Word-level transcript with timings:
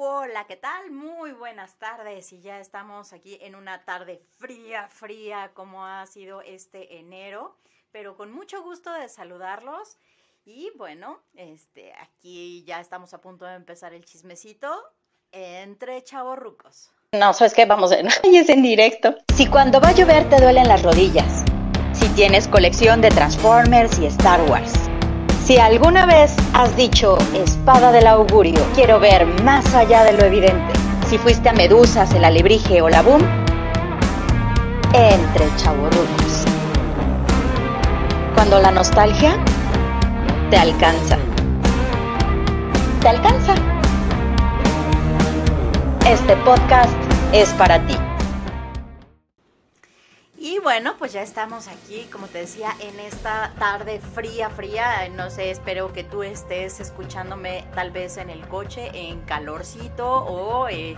Hola, 0.00 0.44
¿qué 0.46 0.54
tal? 0.54 0.92
Muy 0.92 1.32
buenas 1.32 1.74
tardes 1.74 2.32
y 2.32 2.40
ya 2.40 2.60
estamos 2.60 3.12
aquí 3.12 3.36
en 3.42 3.56
una 3.56 3.84
tarde 3.84 4.22
fría, 4.36 4.86
fría 4.86 5.50
como 5.54 5.84
ha 5.84 6.06
sido 6.06 6.40
este 6.40 7.00
enero, 7.00 7.56
pero 7.90 8.16
con 8.16 8.30
mucho 8.30 8.62
gusto 8.62 8.92
de 8.92 9.08
saludarlos 9.08 9.96
y 10.46 10.70
bueno, 10.76 11.18
este, 11.34 11.92
aquí 11.94 12.62
ya 12.64 12.78
estamos 12.78 13.12
a 13.12 13.20
punto 13.20 13.44
de 13.44 13.56
empezar 13.56 13.92
el 13.92 14.04
chismecito 14.04 14.72
entre 15.32 16.04
chavorrucos. 16.04 16.92
No, 17.10 17.32
¿sabes 17.32 17.52
qué? 17.52 17.66
Vamos, 17.66 17.90
a... 17.90 17.96
es 18.22 18.48
en 18.50 18.62
directo. 18.62 19.16
Si 19.34 19.48
cuando 19.48 19.80
va 19.80 19.88
a 19.88 19.94
llover 19.94 20.28
te 20.30 20.40
duelen 20.40 20.68
las 20.68 20.84
rodillas, 20.84 21.42
si 21.92 22.08
tienes 22.10 22.46
colección 22.46 23.00
de 23.00 23.08
Transformers 23.08 23.98
y 23.98 24.06
Star 24.06 24.48
Wars, 24.48 24.72
si 25.48 25.56
alguna 25.56 26.04
vez 26.04 26.36
has 26.52 26.76
dicho 26.76 27.16
espada 27.32 27.90
del 27.90 28.06
augurio, 28.06 28.60
quiero 28.74 29.00
ver 29.00 29.24
más 29.44 29.74
allá 29.74 30.04
de 30.04 30.12
lo 30.12 30.26
evidente. 30.26 30.74
Si 31.08 31.16
fuiste 31.16 31.48
a 31.48 31.54
Medusas, 31.54 32.12
el 32.12 32.22
alebrije 32.26 32.82
o 32.82 32.90
la 32.90 33.00
boom, 33.00 33.22
entre 34.92 35.46
chavorrucos. 35.56 36.44
Cuando 38.34 38.60
la 38.60 38.70
nostalgia 38.70 39.38
te 40.50 40.58
alcanza. 40.58 41.16
Te 43.00 43.08
alcanza. 43.08 43.54
Este 46.06 46.36
podcast 46.44 46.92
es 47.32 47.48
para 47.54 47.78
ti. 47.86 48.07
Y 50.48 50.60
bueno, 50.60 50.94
pues 50.98 51.12
ya 51.12 51.20
estamos 51.20 51.68
aquí, 51.68 52.08
como 52.10 52.26
te 52.26 52.38
decía, 52.38 52.74
en 52.80 52.98
esta 53.00 53.52
tarde 53.58 54.00
fría, 54.00 54.48
fría. 54.48 55.06
No 55.10 55.28
sé, 55.28 55.50
espero 55.50 55.92
que 55.92 56.04
tú 56.04 56.22
estés 56.22 56.80
escuchándome 56.80 57.66
tal 57.74 57.90
vez 57.90 58.16
en 58.16 58.30
el 58.30 58.48
coche, 58.48 58.90
en 58.94 59.20
calorcito 59.26 60.10
o 60.10 60.66
eh, 60.70 60.96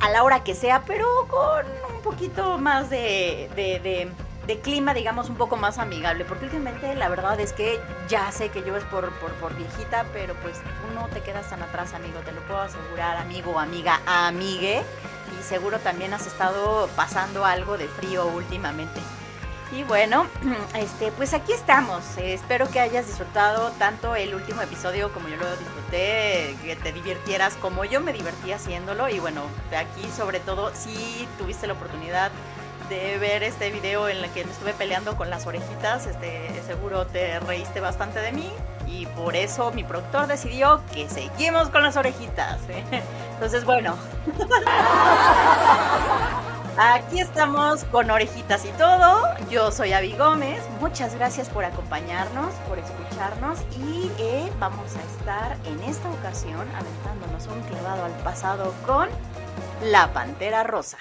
a 0.00 0.10
la 0.10 0.24
hora 0.24 0.42
que 0.42 0.56
sea, 0.56 0.82
pero 0.84 1.06
con 1.28 1.64
un 1.94 2.02
poquito 2.02 2.58
más 2.58 2.90
de, 2.90 3.48
de, 3.54 4.10
de, 4.48 4.60
clima, 4.62 4.94
digamos, 4.94 5.30
un 5.30 5.36
poco 5.36 5.56
más 5.56 5.78
amigable. 5.78 6.24
Porque 6.24 6.46
últimamente 6.46 6.96
la 6.96 7.08
verdad 7.08 7.38
es 7.38 7.52
que 7.52 7.78
ya 8.08 8.32
sé 8.32 8.48
que 8.48 8.64
yo 8.64 8.76
es 8.76 8.82
por, 8.86 9.12
por, 9.20 9.30
por 9.34 9.54
viejita, 9.54 10.04
pero 10.12 10.34
pues 10.42 10.58
tú 10.58 10.92
no 10.92 11.06
te 11.06 11.20
quedas 11.20 11.48
tan 11.50 11.62
atrás, 11.62 11.94
amigo. 11.94 12.18
Te 12.24 12.32
lo 12.32 12.40
puedo 12.48 12.62
asegurar, 12.62 13.16
amigo, 13.18 13.60
amiga, 13.60 14.00
amigue 14.06 14.82
y 15.38 15.42
seguro 15.42 15.78
también 15.78 16.14
has 16.14 16.26
estado 16.26 16.88
pasando 16.96 17.44
algo 17.44 17.76
de 17.76 17.88
frío 17.88 18.26
últimamente. 18.26 19.00
Y 19.70 19.84
bueno, 19.84 20.26
este, 20.74 21.12
pues 21.12 21.34
aquí 21.34 21.52
estamos. 21.52 22.02
espero 22.16 22.68
que 22.70 22.80
hayas 22.80 23.06
disfrutado 23.06 23.70
tanto 23.72 24.16
el 24.16 24.34
último 24.34 24.62
episodio 24.62 25.12
como 25.12 25.28
yo 25.28 25.36
lo 25.36 25.56
disfruté, 25.56 26.56
que 26.62 26.76
te 26.76 26.92
divirtieras 26.92 27.54
como 27.56 27.84
yo 27.84 28.00
me 28.00 28.12
divertí 28.12 28.52
haciéndolo. 28.52 29.08
Y 29.08 29.18
bueno, 29.18 29.42
de 29.70 29.76
aquí 29.76 30.08
sobre 30.16 30.40
todo, 30.40 30.72
si 30.74 31.28
tuviste 31.38 31.66
la 31.66 31.74
oportunidad 31.74 32.30
de 32.88 33.18
ver 33.18 33.42
este 33.42 33.70
video 33.70 34.08
en 34.08 34.18
el 34.24 34.30
que 34.30 34.44
me 34.44 34.50
estuve 34.50 34.72
peleando 34.72 35.16
con 35.16 35.28
las 35.28 35.46
orejitas, 35.46 36.06
este, 36.06 36.48
seguro 36.66 37.06
te 37.06 37.38
reíste 37.40 37.80
bastante 37.80 38.20
de 38.20 38.32
mí 38.32 38.50
y 38.86 39.04
por 39.06 39.36
eso 39.36 39.70
mi 39.72 39.84
productor 39.84 40.26
decidió 40.26 40.80
que 40.94 41.08
seguimos 41.10 41.68
con 41.68 41.82
las 41.82 41.96
orejitas. 41.96 42.58
Entonces, 43.38 43.64
bueno, 43.64 43.94
aquí 46.76 47.20
estamos 47.20 47.84
con 47.84 48.10
orejitas 48.10 48.64
y 48.64 48.70
todo. 48.70 49.22
Yo 49.48 49.70
soy 49.70 49.92
Avi 49.92 50.16
Gómez. 50.16 50.60
Muchas 50.80 51.14
gracias 51.14 51.48
por 51.48 51.64
acompañarnos, 51.64 52.52
por 52.68 52.80
escucharnos 52.80 53.60
y 53.78 54.10
eh, 54.18 54.50
vamos 54.58 54.96
a 54.96 55.18
estar 55.18 55.56
en 55.66 55.80
esta 55.88 56.10
ocasión 56.10 56.66
aventándonos 56.74 57.46
un 57.46 57.62
clavado 57.62 58.06
al 58.06 58.12
pasado 58.24 58.74
con 58.84 59.08
la 59.84 60.12
Pantera 60.12 60.64
Rosa. 60.64 60.98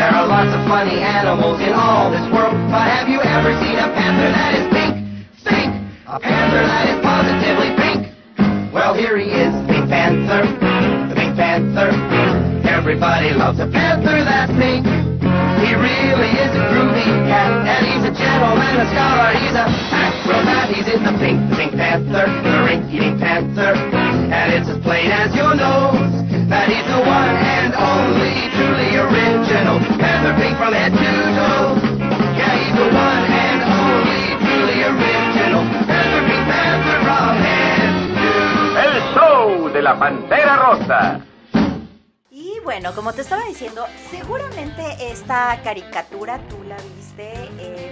There 0.00 0.08
are 0.16 0.24
lots 0.24 0.48
of 0.56 0.64
funny 0.64 0.96
animals 0.96 1.60
in 1.60 1.76
all 1.76 2.08
this 2.08 2.24
world, 2.32 2.56
but 2.72 2.88
have 2.88 3.04
you 3.12 3.20
ever 3.20 3.52
seen 3.60 3.76
a 3.76 3.84
panther 3.92 4.32
that 4.32 4.56
is 4.56 4.64
pink? 4.72 4.96
Pink! 5.44 5.76
A 6.08 6.16
panther 6.16 6.64
that 6.64 6.88
is 6.88 6.98
positively 7.04 7.68
pink. 7.76 8.00
Well, 8.72 8.96
here 8.96 9.20
he 9.20 9.28
is, 9.28 9.52
Pink 9.68 9.92
Panther, 9.92 10.48
the 11.04 11.14
Pink 11.14 11.36
Panther. 11.36 11.92
Everybody 12.64 13.36
loves 13.36 13.60
a 13.60 13.68
panther 13.68 14.24
that's 14.24 14.48
pink. 14.56 14.88
He 15.68 15.76
really 15.76 16.32
is 16.32 16.48
a 16.56 16.64
groovy 16.72 17.04
cat, 17.28 17.52
and 17.68 17.84
he's 17.84 18.04
a 18.08 18.14
gentleman, 18.16 18.80
a 18.80 18.88
scholar, 18.96 19.36
he's 19.36 19.52
a 19.52 19.68
acrobat. 19.68 20.72
He's 20.72 20.88
in 20.88 21.04
the 21.04 21.12
pink, 21.20 21.44
the 21.52 21.56
Pink 21.60 21.72
Panther, 21.76 22.24
the 22.24 22.56
ring-eating 22.64 23.20
panther. 23.20 23.76
And 24.32 24.48
it's 24.48 24.64
as 24.64 24.80
plain 24.80 25.12
as 25.12 25.36
your 25.36 25.52
nose 25.54 26.29
that 26.50 26.66
he's 26.68 26.82
the 26.90 26.98
one 26.98 27.36
and 27.38 27.72
only 27.78 28.50
truly 28.58 28.90
original 28.98 29.78
Panther 30.02 30.34
Pink 30.34 30.58
from 30.58 30.74
head 30.74 30.90
to 30.90 31.10
toe. 31.38 31.78
Yeah, 32.34 32.54
he's 32.58 32.74
the 32.74 32.88
one 32.90 33.24
and 33.30 33.60
only 33.70 34.22
truly 34.42 34.78
original 34.82 35.62
Panther 35.86 36.22
Pink 36.26 36.44
Panther 36.50 36.98
from 37.06 37.34
head 37.46 37.92
to 38.18 38.34
toe. 38.66 38.82
El 38.82 38.94
show 39.14 39.68
de 39.70 39.80
la 39.80 39.94
Pantera 39.94 40.56
Rosa. 40.56 41.20
Y 42.30 42.58
bueno, 42.64 42.92
como 42.94 43.12
te 43.12 43.22
estaba 43.22 43.44
diciendo, 43.44 43.86
seguramente 44.10 44.82
esta 45.10 45.60
caricatura 45.62 46.38
tú 46.48 46.64
la 46.64 46.76
viste. 46.96 47.48
Eh, 47.58 47.89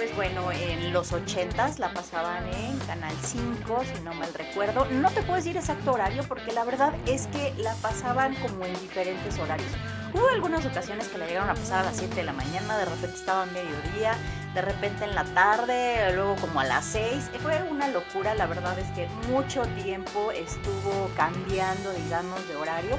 pues 0.00 0.16
bueno, 0.16 0.50
en 0.50 0.94
los 0.94 1.12
80s 1.12 1.76
la 1.76 1.92
pasaban 1.92 2.48
en 2.54 2.78
Canal 2.86 3.14
5, 3.22 3.82
si 3.84 4.02
no 4.02 4.14
mal 4.14 4.32
recuerdo. 4.32 4.86
No 4.86 5.10
te 5.10 5.20
puedo 5.20 5.34
decir 5.34 5.58
exacto 5.58 5.92
horario 5.92 6.22
porque 6.26 6.52
la 6.52 6.64
verdad 6.64 6.94
es 7.04 7.26
que 7.26 7.52
la 7.58 7.74
pasaban 7.82 8.34
como 8.36 8.64
en 8.64 8.72
diferentes 8.80 9.38
horarios. 9.38 9.70
Hubo 10.14 10.26
algunas 10.30 10.64
ocasiones 10.64 11.06
que 11.08 11.18
la 11.18 11.26
llegaron 11.26 11.50
a 11.50 11.54
pasar 11.54 11.80
a 11.80 11.90
las 11.90 11.98
7 11.98 12.14
de 12.14 12.22
la 12.22 12.32
mañana, 12.32 12.78
de 12.78 12.86
repente 12.86 13.14
estaba 13.14 13.42
a 13.42 13.46
mediodía, 13.46 14.14
de 14.54 14.62
repente 14.62 15.04
en 15.04 15.14
la 15.14 15.24
tarde, 15.24 16.10
luego 16.14 16.34
como 16.36 16.60
a 16.60 16.64
las 16.64 16.86
6. 16.86 17.32
Fue 17.42 17.62
una 17.70 17.88
locura, 17.88 18.34
la 18.34 18.46
verdad 18.46 18.78
es 18.78 18.90
que 18.92 19.06
mucho 19.30 19.64
tiempo 19.84 20.32
estuvo 20.32 21.10
cambiando, 21.14 21.92
digamos, 21.92 22.48
de 22.48 22.56
horario 22.56 22.96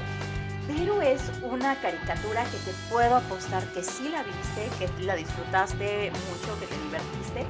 pero 0.77 1.01
es 1.01 1.21
una 1.41 1.75
caricatura 1.75 2.43
que 2.45 2.57
te 2.57 2.71
puedo 2.89 3.15
apostar 3.15 3.63
que 3.73 3.83
sí 3.83 4.09
la 4.09 4.23
viste, 4.23 4.69
que 4.79 5.03
la 5.03 5.15
disfrutaste 5.15 6.11
mucho, 6.11 6.59
que 6.59 6.67
te 6.67 6.77
divertiste. 6.77 7.45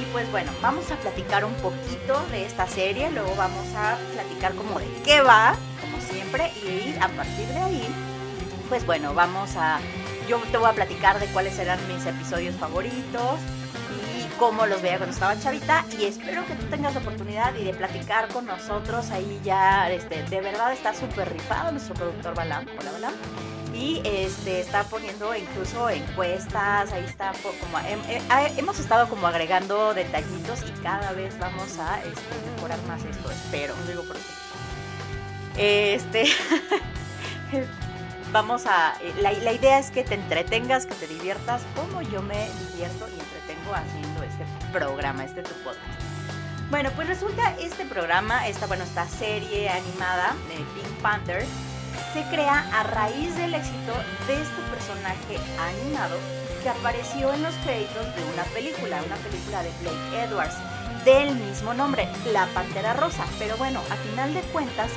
Y 0.00 0.04
pues 0.12 0.30
bueno, 0.30 0.52
vamos 0.62 0.90
a 0.90 0.96
platicar 0.96 1.44
un 1.44 1.54
poquito 1.54 2.20
de 2.30 2.46
esta 2.46 2.66
serie, 2.66 3.10
luego 3.10 3.34
vamos 3.36 3.66
a 3.76 3.96
platicar 4.12 4.54
como 4.54 4.78
de 4.78 4.86
qué 5.04 5.20
va, 5.22 5.56
como 5.80 6.00
siempre, 6.00 6.52
y 6.62 6.94
a 7.00 7.08
partir 7.08 7.46
de 7.48 7.58
ahí, 7.58 7.88
pues 8.68 8.86
bueno, 8.86 9.14
vamos 9.14 9.56
a, 9.56 9.80
yo 10.28 10.38
te 10.52 10.58
voy 10.58 10.68
a 10.68 10.72
platicar 10.72 11.18
de 11.18 11.26
cuáles 11.26 11.58
eran 11.58 11.80
mis 11.88 12.06
episodios 12.06 12.54
favoritos, 12.56 13.40
cómo 14.38 14.66
los 14.66 14.80
veía 14.80 14.98
cuando 14.98 15.12
estaba 15.12 15.38
chavita 15.38 15.84
y 15.98 16.04
espero 16.04 16.46
que 16.46 16.54
tú 16.54 16.64
tengas 16.66 16.94
la 16.94 17.00
oportunidad 17.00 17.54
y 17.56 17.64
de 17.64 17.74
platicar 17.74 18.28
con 18.28 18.46
nosotros 18.46 19.10
ahí 19.10 19.40
ya, 19.44 19.90
este, 19.90 20.22
de 20.22 20.40
verdad 20.40 20.72
está 20.72 20.94
súper 20.94 21.32
rifado 21.32 21.72
nuestro 21.72 21.94
productor 21.94 22.34
Balam, 22.34 22.64
hola 22.78 22.92
Balam, 22.92 23.14
y 23.74 24.00
este, 24.04 24.60
está 24.60 24.84
poniendo 24.84 25.34
incluso 25.34 25.90
encuestas, 25.90 26.92
ahí 26.92 27.04
está 27.04 27.32
como, 27.42 27.78
eh, 27.80 28.22
hemos 28.56 28.78
estado 28.78 29.08
como 29.08 29.26
agregando 29.26 29.92
detallitos 29.92 30.60
y 30.62 30.70
cada 30.82 31.12
vez 31.12 31.38
vamos 31.38 31.78
a 31.78 31.98
este, 31.98 32.50
mejorar 32.54 32.78
más 32.86 33.04
esto, 33.04 33.30
espero, 33.30 33.74
digo 33.86 34.04
por 34.04 34.16
qué. 34.16 35.94
Este, 35.94 36.24
vamos 38.32 38.66
a, 38.66 38.94
eh, 39.02 39.12
la, 39.20 39.52
idea 39.52 39.78
es 39.78 39.90
que 39.90 40.04
te 40.04 40.14
entretengas, 40.14 40.86
que 40.86 40.94
te 40.94 41.08
diviertas 41.08 41.62
como 41.74 42.02
yo 42.02 42.22
me 42.22 42.48
divierto 42.70 43.08
y 43.08 43.20
entretengo 43.20 43.74
haciendo 43.74 44.07
programa, 44.78 45.24
este 45.24 45.42
tu 45.42 45.54
podcast. 45.64 46.00
Bueno, 46.70 46.90
pues 46.94 47.08
resulta 47.08 47.54
este 47.58 47.84
programa, 47.84 48.46
esta, 48.46 48.66
bueno, 48.66 48.84
esta 48.84 49.08
serie 49.08 49.68
animada 49.68 50.34
de 50.48 50.54
Pink 50.54 51.02
Panther, 51.02 51.44
se 52.12 52.22
crea 52.30 52.64
a 52.72 52.84
raíz 52.84 53.34
del 53.36 53.54
éxito 53.54 53.92
de 54.28 54.34
este 54.34 54.62
personaje 54.70 55.38
animado 55.58 56.16
que 56.62 56.68
apareció 56.68 57.32
en 57.32 57.42
los 57.42 57.54
créditos 57.56 58.06
de 58.14 58.22
una 58.32 58.44
película, 58.54 59.02
una 59.02 59.16
película 59.16 59.62
de 59.62 59.70
Blake 59.80 60.24
Edwards, 60.24 60.54
del 61.04 61.34
mismo 61.34 61.74
nombre, 61.74 62.08
La 62.32 62.46
Pantera 62.54 62.94
Rosa. 62.94 63.24
Pero 63.38 63.56
bueno, 63.56 63.80
a 63.90 63.96
final 63.96 64.32
de 64.32 64.42
cuentas, 64.52 64.90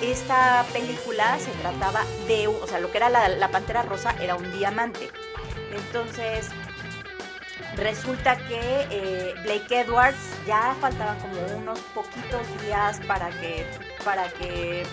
esta 0.00 0.64
película 0.72 1.38
se 1.38 1.50
trataba 1.60 2.04
de, 2.26 2.46
o 2.46 2.66
sea, 2.66 2.80
lo 2.80 2.90
que 2.90 2.98
era 2.98 3.10
la, 3.10 3.28
la 3.28 3.50
Pantera 3.50 3.82
Rosa 3.82 4.14
era 4.20 4.34
un 4.34 4.50
diamante. 4.52 5.10
Entonces, 5.74 6.50
Resulta 7.76 8.36
que 8.36 8.86
eh, 8.90 9.34
Blake 9.42 9.80
Edwards 9.80 10.16
ya 10.46 10.74
faltaban 10.80 11.18
como 11.20 11.40
unos 11.58 11.78
poquitos 11.94 12.40
días 12.62 12.98
para 13.06 13.28
que, 13.28 13.66
para 14.02 14.28
que 14.30 14.86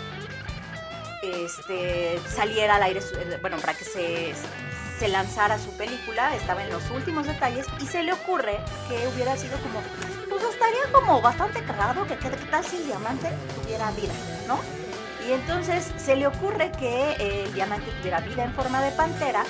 este, 1.24 2.20
saliera 2.28 2.76
al 2.76 2.84
aire, 2.84 3.00
bueno, 3.40 3.58
para 3.58 3.74
que 3.74 3.86
se, 3.86 4.32
este, 4.32 5.08
lanzara 5.08 5.58
su 5.60 5.72
película, 5.78 6.36
estaba 6.36 6.62
en 6.64 6.72
los 6.72 6.90
últimos 6.92 7.26
detalles 7.26 7.66
y 7.80 7.86
se 7.86 8.04
le 8.04 8.12
ocurre 8.12 8.60
que 8.90 9.08
hubiera 9.08 9.38
sido 9.38 9.58
como, 9.60 9.82
pues 10.30 10.44
estaría 10.44 10.92
como 10.92 11.22
bastante 11.22 11.64
cagado, 11.64 12.06
que 12.06 12.16
tal 12.16 12.66
si 12.66 12.78
el 12.78 12.86
diamante 12.86 13.30
tuviera 13.62 13.92
vida, 13.92 14.14
¿no? 14.46 14.60
Y 15.26 15.32
entonces 15.32 15.90
se 15.96 16.18
le 16.18 16.28
ocurre 16.28 16.70
que 16.78 17.14
el 17.14 17.54
diamante 17.54 17.90
tuviera 17.98 18.20
vida 18.20 18.44
en 18.44 18.54
forma 18.54 18.82
de 18.82 18.92
pantera 18.92 19.46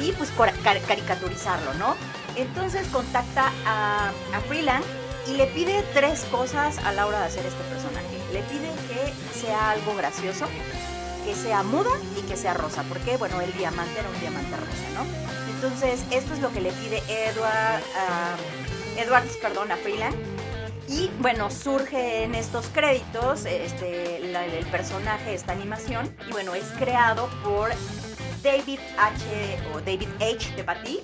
y 0.00 0.12
pues 0.12 0.30
caricaturizarlo, 0.62 1.74
¿no? 1.74 1.96
Entonces 2.36 2.86
contacta 2.88 3.52
a, 3.66 4.08
a 4.08 4.40
Freeland 4.48 4.84
y 5.26 5.34
le 5.34 5.46
pide 5.46 5.82
tres 5.94 6.24
cosas 6.30 6.78
a 6.78 6.92
la 6.92 7.06
hora 7.06 7.20
de 7.20 7.26
hacer 7.26 7.46
este 7.46 7.62
personaje. 7.64 8.18
Le 8.32 8.42
pide 8.42 8.70
que 8.88 9.38
sea 9.38 9.70
algo 9.70 9.94
gracioso, 9.94 10.46
que 11.24 11.34
sea 11.34 11.62
muda 11.62 11.90
y 12.18 12.22
que 12.22 12.36
sea 12.36 12.54
rosa, 12.54 12.82
porque 12.88 13.16
bueno, 13.16 13.40
el 13.40 13.52
diamante 13.54 13.98
era 13.98 14.08
un 14.08 14.20
diamante 14.20 14.56
rosa, 14.56 14.88
¿no? 14.94 15.34
Entonces, 15.54 16.04
esto 16.10 16.34
es 16.34 16.40
lo 16.40 16.52
que 16.52 16.60
le 16.60 16.72
pide 16.72 17.02
Edward, 17.08 17.82
Edwards, 18.98 19.36
perdón, 19.38 19.72
a 19.72 19.76
Freeland. 19.76 20.14
Y 20.88 21.10
bueno, 21.20 21.50
surge 21.50 22.24
en 22.24 22.34
estos 22.34 22.66
créditos 22.66 23.46
este, 23.46 24.16
el 24.18 24.66
personaje, 24.66 25.32
esta 25.32 25.52
animación, 25.52 26.14
y 26.28 26.32
bueno, 26.32 26.54
es 26.54 26.64
creado 26.78 27.30
por 27.42 27.70
David 28.42 28.80
H. 28.98 29.58
o 29.72 29.80
David 29.80 30.08
H. 30.20 30.54
de 30.54 30.64
Patty, 30.64 31.00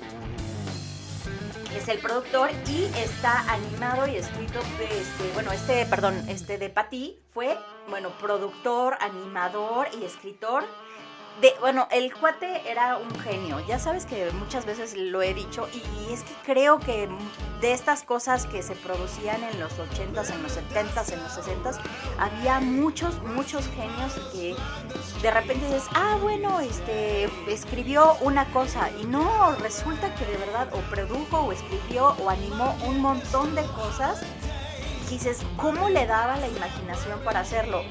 es 1.77 1.89
el 1.89 1.99
productor 1.99 2.51
y 2.69 2.85
está 2.99 3.41
animado 3.51 4.07
y 4.07 4.17
escrito 4.17 4.61
este, 4.81 5.33
bueno, 5.35 5.53
este, 5.53 5.87
perdón, 5.87 6.15
este 6.29 6.59
de 6.59 6.69
Patty 6.69 7.19
fue, 7.33 7.57
bueno, 7.89 8.11
productor, 8.21 8.97
animador 9.01 9.89
y 10.01 10.05
escritor 10.05 10.65
bueno, 11.61 11.89
el 11.91 12.13
cuate 12.13 12.71
era 12.71 12.97
un 12.97 13.11
genio. 13.21 13.61
Ya 13.67 13.79
sabes 13.79 14.07
que 14.07 14.31
muchas 14.33 14.67
veces 14.67 14.97
lo 14.97 15.23
he 15.23 15.35
dicho 15.35 15.69
y 15.73 16.13
es 16.13 16.23
que 16.23 16.35
creo 16.45 16.79
que 16.79 17.09
de 17.61 17.73
estas 17.73 18.03
cosas 18.03 18.47
que 18.47 18.63
se 18.63 18.75
producían 18.75 19.43
en 19.45 19.61
los 19.61 19.73
80s, 19.73 20.35
en 20.35 20.43
los 20.43 20.57
70s, 20.57 21.13
en 21.13 21.23
los 21.23 21.33
60s, 21.33 21.79
había 22.19 22.61
muchos, 22.61 23.23
muchos 23.23 23.67
genios 23.69 24.15
que 24.33 24.55
de 25.23 25.31
repente 25.31 25.67
dices, 25.67 25.85
ah, 25.95 26.19
bueno, 26.21 26.61
este, 26.61 27.25
escribió 27.49 28.17
una 28.21 28.47
cosa 28.53 28.91
y 29.01 29.05
no, 29.05 29.53
resulta 29.57 30.15
que 30.15 30.25
de 30.25 30.37
verdad 30.37 30.69
o 30.73 30.81
produjo 30.91 31.41
o 31.41 31.53
escribió 31.53 32.17
o 32.23 32.31
animó 32.31 32.77
un 32.87 33.01
montón 33.01 33.55
de 33.55 33.63
cosas. 33.63 34.23
Y 35.09 35.15
dices, 35.15 35.41
¿cómo 35.57 35.89
le 35.89 36.07
daba 36.07 36.37
la 36.37 36.47
imaginación 36.47 37.19
para 37.25 37.41
hacerlo? 37.41 37.83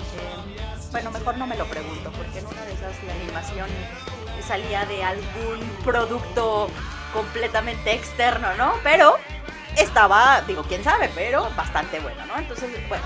Bueno, 0.92 1.12
mejor 1.12 1.38
no 1.38 1.48
me 1.48 1.56
lo 1.56 1.66
pregunto, 1.66 2.12
porque 2.12 2.40
en 2.40 2.48
una 2.48 2.62
de 2.66 2.74
esas 2.74 3.04
la 3.04 3.14
animación 3.14 3.68
salía 4.46 4.86
de 4.86 5.04
algún 5.04 5.60
producto 5.84 6.70
completamente 7.14 7.94
externo, 7.94 8.54
¿no? 8.56 8.74
Pero 8.84 9.18
estaba, 9.78 10.42
digo, 10.48 10.64
quién 10.64 10.84
sabe, 10.84 11.10
pero 11.14 11.50
bastante 11.56 12.00
bueno, 12.00 12.26
¿no? 12.26 12.38
Entonces, 12.38 12.70
bueno, 12.88 13.04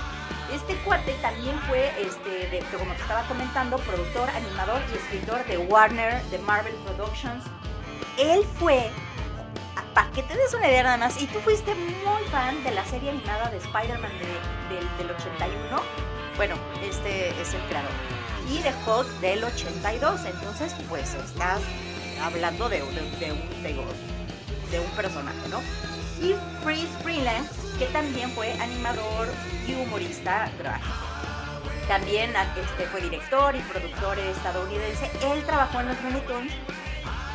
este 0.53 0.75
cuate 0.77 1.13
también 1.21 1.59
fue, 1.67 1.91
este, 2.01 2.49
de, 2.49 2.59
como 2.77 2.93
te 2.93 3.01
estaba 3.01 3.23
comentando, 3.23 3.77
productor, 3.79 4.29
animador 4.29 4.81
y 4.91 4.97
escritor 4.97 5.43
de 5.45 5.57
Warner, 5.57 6.21
de 6.23 6.39
Marvel 6.39 6.75
Productions. 6.85 7.43
Él 8.17 8.45
fue, 8.59 8.89
para 9.93 10.09
que 10.11 10.23
te 10.23 10.35
des 10.37 10.53
una 10.53 10.67
idea 10.67 10.83
nada 10.83 10.97
más, 10.97 11.21
y 11.21 11.27
tú 11.27 11.39
fuiste 11.39 11.73
muy 11.75 12.23
fan 12.31 12.63
de 12.63 12.71
la 12.71 12.85
serie 12.85 13.09
animada 13.09 13.49
de 13.49 13.57
Spider-Man 13.57 14.11
del 14.97 15.11
81, 15.11 15.81
bueno, 16.37 16.55
este 16.83 17.29
es 17.41 17.53
el 17.53 17.61
creador. 17.63 17.91
Y 18.49 18.61
de 18.61 18.71
Hulk 18.85 19.07
del 19.19 19.43
82. 19.43 20.25
Entonces, 20.25 20.75
pues 20.89 21.13
estás 21.13 21.61
hablando 22.21 22.69
de, 22.69 22.83
un, 22.83 22.95
de 22.95 24.79
un 24.79 24.89
personaje, 24.95 25.49
¿no? 25.49 25.59
Y 26.21 26.35
Freeze 26.63 26.91
Freeland, 27.01 27.47
que 27.77 27.85
también 27.87 28.29
fue 28.31 28.51
animador 28.53 29.27
y 29.67 29.75
humorista 29.75 30.49
gráfico. 30.57 31.13
También 31.87 32.31
este, 32.55 32.85
fue 32.87 33.01
director 33.01 33.55
y 33.55 33.59
productor 33.59 34.17
estadounidense. 34.19 35.11
Él 35.21 35.43
trabajó 35.45 35.81
en 35.81 35.87
los 35.87 35.97
Looney 36.01 36.49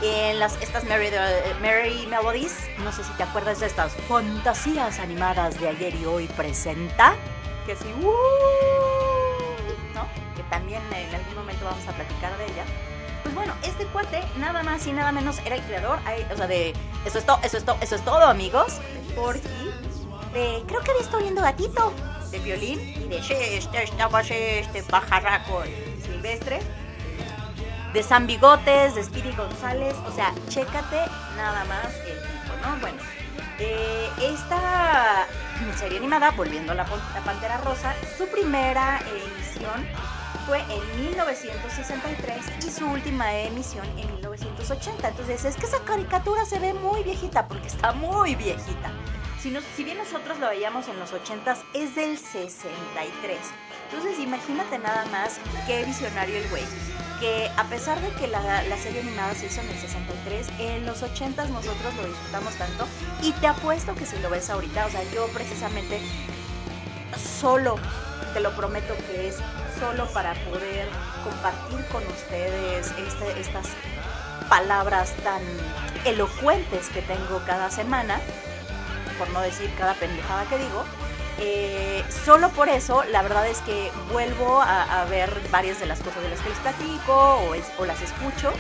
en 0.01 0.39
las, 0.39 0.61
estas 0.63 0.85
Merry, 0.85 1.11
Merry 1.61 2.07
Melodies. 2.07 2.57
No 2.79 2.93
sé 2.93 3.05
si 3.05 3.13
te 3.13 3.25
acuerdas 3.25 3.61
de 3.61 3.67
estas 3.67 3.93
fantasías 4.09 5.01
animadas 5.01 5.61
de 5.61 5.69
ayer 5.69 5.95
y 5.95 6.05
hoy 6.07 6.27
presenta. 6.29 7.15
Que 7.69 7.77
sí, 7.77 7.93
¡uh! 8.03 8.09
también 10.49 10.81
en 10.91 11.15
algún 11.15 11.35
momento 11.35 11.67
vamos 11.67 11.87
a 11.87 11.93
platicar 11.93 12.35
de 12.39 12.47
ella. 12.47 12.65
Pues 13.23 13.35
bueno, 13.35 13.53
este 13.63 13.85
cuate 13.89 14.25
nada 14.39 14.63
más 14.63 14.87
y 14.87 14.93
nada 14.93 15.13
menos 15.13 15.39
era 15.45 15.57
el 15.57 15.63
creador, 15.65 15.99
o 16.33 16.37
sea, 16.39 16.47
de 16.47 16.73
eso 17.05 17.19
es 17.19 17.27
todo, 17.27 17.39
eso 17.43 17.59
es 17.59 17.65
todo, 17.67 17.77
eso 17.83 17.97
es 17.97 18.05
todo, 18.07 18.23
amigos, 18.23 18.81
Porky, 19.15 19.71
de 20.33 20.63
creo 20.67 20.81
que 20.81 20.93
había 20.93 21.03
estado 21.03 21.21
viendo 21.21 21.43
gatito, 21.43 21.93
de 22.31 22.39
violín 22.39 22.81
y 22.81 23.09
de 23.09 23.19
este 23.19 23.59
estaba 23.59 24.23
este 24.23 24.83
pajarraco 24.85 25.63
silvestre, 26.03 26.61
de 27.93 28.03
San 28.03 28.27
Bigotes, 28.27 28.95
de 28.95 29.05
Speedy 29.05 29.33
González, 29.33 29.95
o 30.07 30.13
sea, 30.15 30.33
chécate 30.49 31.03
nada 31.37 31.67
más 31.67 31.95
el 32.07 32.17
tipo, 32.17 32.67
¿no? 32.67 32.81
Bueno, 32.81 33.03
eh, 33.59 34.09
esta 34.23 35.27
serie 35.77 35.99
animada, 35.99 36.31
volviendo 36.33 36.73
a 36.73 36.75
la, 36.75 36.85
Pantera 37.25 37.59
Rosa, 37.59 37.95
su 38.17 38.27
primera 38.29 39.01
emisión 39.01 39.87
fue 40.47 40.61
en 40.61 41.05
1963 41.05 42.67
y 42.67 42.71
su 42.71 42.87
última 42.87 43.35
emisión 43.35 43.87
en 43.99 44.13
1980. 44.15 45.09
Entonces 45.09 45.45
es 45.45 45.57
que 45.57 45.67
esa 45.67 45.81
caricatura 45.81 46.45
se 46.45 46.59
ve 46.59 46.75
muy 46.75 47.03
viejita 47.03 47.47
porque 47.47 47.69
está 47.69 47.93
muy 47.93 48.35
viejita. 48.35 48.91
Si, 49.41 49.55
si 49.77 49.85
bien 49.85 49.99
nosotros 49.99 50.39
lo 50.39 50.49
veíamos 50.49 50.89
en 50.89 50.99
los 50.99 51.13
80s, 51.13 51.59
es 51.75 51.95
del 51.95 52.19
63. 52.19 53.39
Entonces 53.91 54.19
imagínate 54.19 54.79
nada 54.79 55.07
más 55.07 55.39
qué 55.67 55.85
visionario 55.85 56.37
el 56.37 56.49
güey. 56.49 56.65
Que 57.21 57.51
a 57.57 57.65
pesar 57.65 58.01
de 58.01 58.11
que 58.11 58.29
la, 58.29 58.41
serie 58.77 59.01
animada 59.01 59.35
se 59.35 59.47
hizo 59.47 59.61
en 59.61 59.71
el 59.71 59.79
63, 59.79 60.47
en 60.59 60.87
los 60.87 61.03
80s 61.03 61.49
nosotros 61.49 61.95
lo 61.97 62.07
disfrutamos 62.07 62.55
tanto. 62.55 62.87
Y 63.23 63.33
te 63.33 63.47
apuesto 63.47 63.95
que 63.95 64.07
si 64.07 64.19
lo 64.19 64.31
ves 64.31 64.51
ahorita, 64.51 64.87
o 64.87 64.91
sea, 64.91 65.03
yo 65.13 65.27
precisamente 65.29 66.01
solo, 67.41 67.77
te 68.35 68.41
lo 68.41 68.55
prometo 68.55 68.95
que 69.09 69.29
es 69.29 69.37
solo 69.81 70.07
para 70.13 70.35
poder 70.35 70.89
compartir 71.25 71.85
con 71.87 72.07
ustedes 72.07 72.93
este, 72.99 73.41
estas 73.41 73.67
palabras 74.49 75.13
tan 75.25 75.43
elocuentes 76.05 76.89
que 76.91 77.03
tengo 77.03 77.43
cada 77.47 77.71
semana, 77.71 78.21
por 79.19 79.29
no 79.31 79.41
decir 79.41 79.73
cada 79.79 79.95
pendejada 79.95 80.45
que 80.45 80.59
digo. 80.59 80.85
Eh, 81.41 82.05
solo 82.25 82.51
por 82.51 82.69
eso, 82.69 83.05
la 83.05 83.23
verdad 83.23 83.47
es 83.47 83.59
que 83.61 83.91
vuelvo 84.13 84.61
a, 84.61 85.05
ver 85.09 85.31
varias 85.51 85.79
de 85.79 85.87
las 85.87 86.01
cosas 86.01 86.23
de 86.23 86.31
las 86.31 86.41
que 86.41 86.49
les 86.49 86.59
platico 86.59 87.41
o, 87.79 87.85
las 87.85 88.01
escucho. 88.03 88.53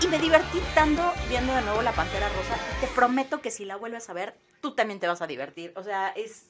Y 0.00 0.06
me 0.08 0.18
divertí 0.18 0.60
tanto 0.74 1.12
viendo 1.28 1.54
de 1.54 1.62
nuevo 1.62 1.82
La 1.82 1.92
Pantera 1.92 2.28
Rosa. 2.28 2.56
Te 2.80 2.86
prometo 2.86 3.40
que 3.40 3.50
si 3.50 3.64
la 3.64 3.76
vuelves 3.76 4.08
a 4.08 4.12
ver, 4.12 4.34
tú 4.60 4.74
también 4.74 5.00
te 5.00 5.08
vas 5.08 5.20
a 5.22 5.26
divertir. 5.26 5.72
O 5.76 5.82
sea, 5.82 6.10
es 6.10 6.46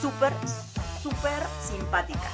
súper, 0.00 0.32
súper 1.02 1.42
simpática. 1.60 2.30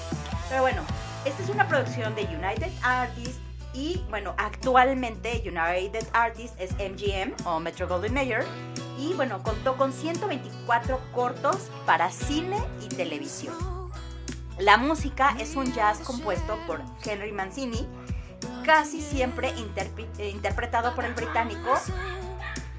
Pero 0.49 0.63
bueno, 0.63 0.85
esta 1.25 1.43
es 1.43 1.49
una 1.49 1.67
producción 1.67 2.15
de 2.15 2.23
United 2.25 2.71
Artists 2.83 3.41
y 3.73 4.05
bueno, 4.09 4.35
actualmente 4.39 5.43
United 5.45 6.07
Artists 6.13 6.57
es 6.61 6.73
MGM 6.75 7.35
o 7.47 7.59
Metro 7.59 7.89
Golden 7.89 8.15
Mayer 8.15 8.45
y 8.99 9.13
bueno, 9.15 9.43
contó 9.43 9.77
con 9.77 9.93
124 9.93 11.01
cortos 11.13 11.71
para 11.87 12.11
cine 12.11 12.59
y 12.81 12.89
televisión. 12.89 13.55
La 14.59 14.77
música 14.77 15.35
es 15.39 15.57
un 15.57 15.73
jazz 15.73 15.99
compuesto 16.01 16.57
por 16.67 16.81
Henry 17.05 17.33
Mancini, 17.33 17.87
casi 18.65 19.01
siempre 19.01 19.53
interpretado 20.19 20.95
por 20.95 21.05
el 21.05 21.15
británico 21.15 21.75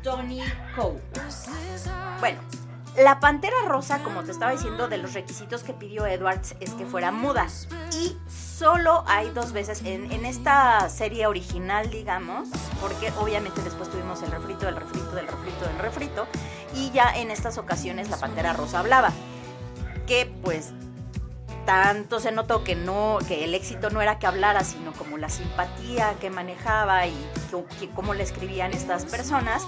Tony 0.02 0.42
Cole. 0.76 1.02
Bueno, 2.20 2.40
la 2.98 3.20
pantera 3.20 3.56
rosa, 3.68 4.04
como 4.04 4.24
te 4.24 4.32
estaba 4.32 4.52
diciendo, 4.52 4.88
de 4.88 4.98
los 4.98 5.14
requisitos 5.14 5.64
que 5.64 5.74
pidió 5.74 6.06
Edwards 6.06 6.56
es 6.60 6.72
que 6.72 6.86
fuera 6.86 7.12
muda. 7.12 7.48
Y 7.92 8.18
solo 8.30 9.04
hay 9.08 9.30
dos 9.32 9.52
veces 9.52 9.82
en, 9.84 10.26
esta 10.26 10.90
serie 10.90 11.28
original, 11.28 11.90
digamos, 11.90 12.50
porque 12.80 13.12
obviamente 13.20 13.62
después 13.62 13.90
tuvimos 13.90 14.22
el 14.24 14.32
refrito, 14.32 14.66
del 14.66 14.78
refrito, 14.78 15.12
del 15.12 15.28
refrito, 15.28 15.66
del 15.66 15.80
refrito. 15.80 16.28
Y 16.74 16.92
ya 16.92 17.16
en 17.16 17.32
estas 17.32 17.58
ocasiones 17.58 18.10
la 18.10 18.18
pantera 18.18 18.54
rosa 18.54 18.80
hablaba. 18.80 19.12
Que 20.08 20.32
pues 20.44 20.72
tanto 21.66 22.20
se 22.20 22.32
notó 22.32 22.64
que 22.64 22.76
no, 22.76 23.18
que 23.28 23.44
el 23.44 23.56
éxito 23.56 23.90
no 23.90 24.02
era 24.02 24.20
que 24.20 24.28
hablara, 24.28 24.64
sino 24.64 24.94
como 24.94 25.18
la 25.18 25.30
simpatía 25.30 26.14
que 26.22 26.30
manejaba 26.30 27.08
y 27.08 27.16
cómo 27.94 28.14
le 28.14 28.24
escribían 28.24 28.72
estas 28.74 29.06
personas 29.06 29.66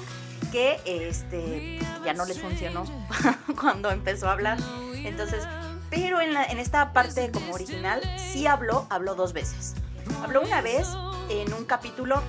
que 0.51 0.79
este, 0.85 1.79
ya 2.03 2.13
no 2.13 2.25
les 2.25 2.39
funcionó 2.39 2.85
cuando 3.59 3.91
empezó 3.91 4.27
a 4.27 4.33
hablar. 4.33 4.57
Entonces, 4.93 5.43
pero 5.89 6.19
en, 6.21 6.35
esta 6.59 6.93
parte 6.93 7.31
como 7.31 7.53
original 7.53 8.01
sí 8.17 8.47
habló, 8.47 8.87
habló 8.89 9.15
dos 9.15 9.33
veces. 9.33 9.75
Habló 10.23 10.41
una 10.41 10.61
vez 10.61 10.87
en 11.29 11.53
un 11.53 11.65
capítulo 11.65 12.21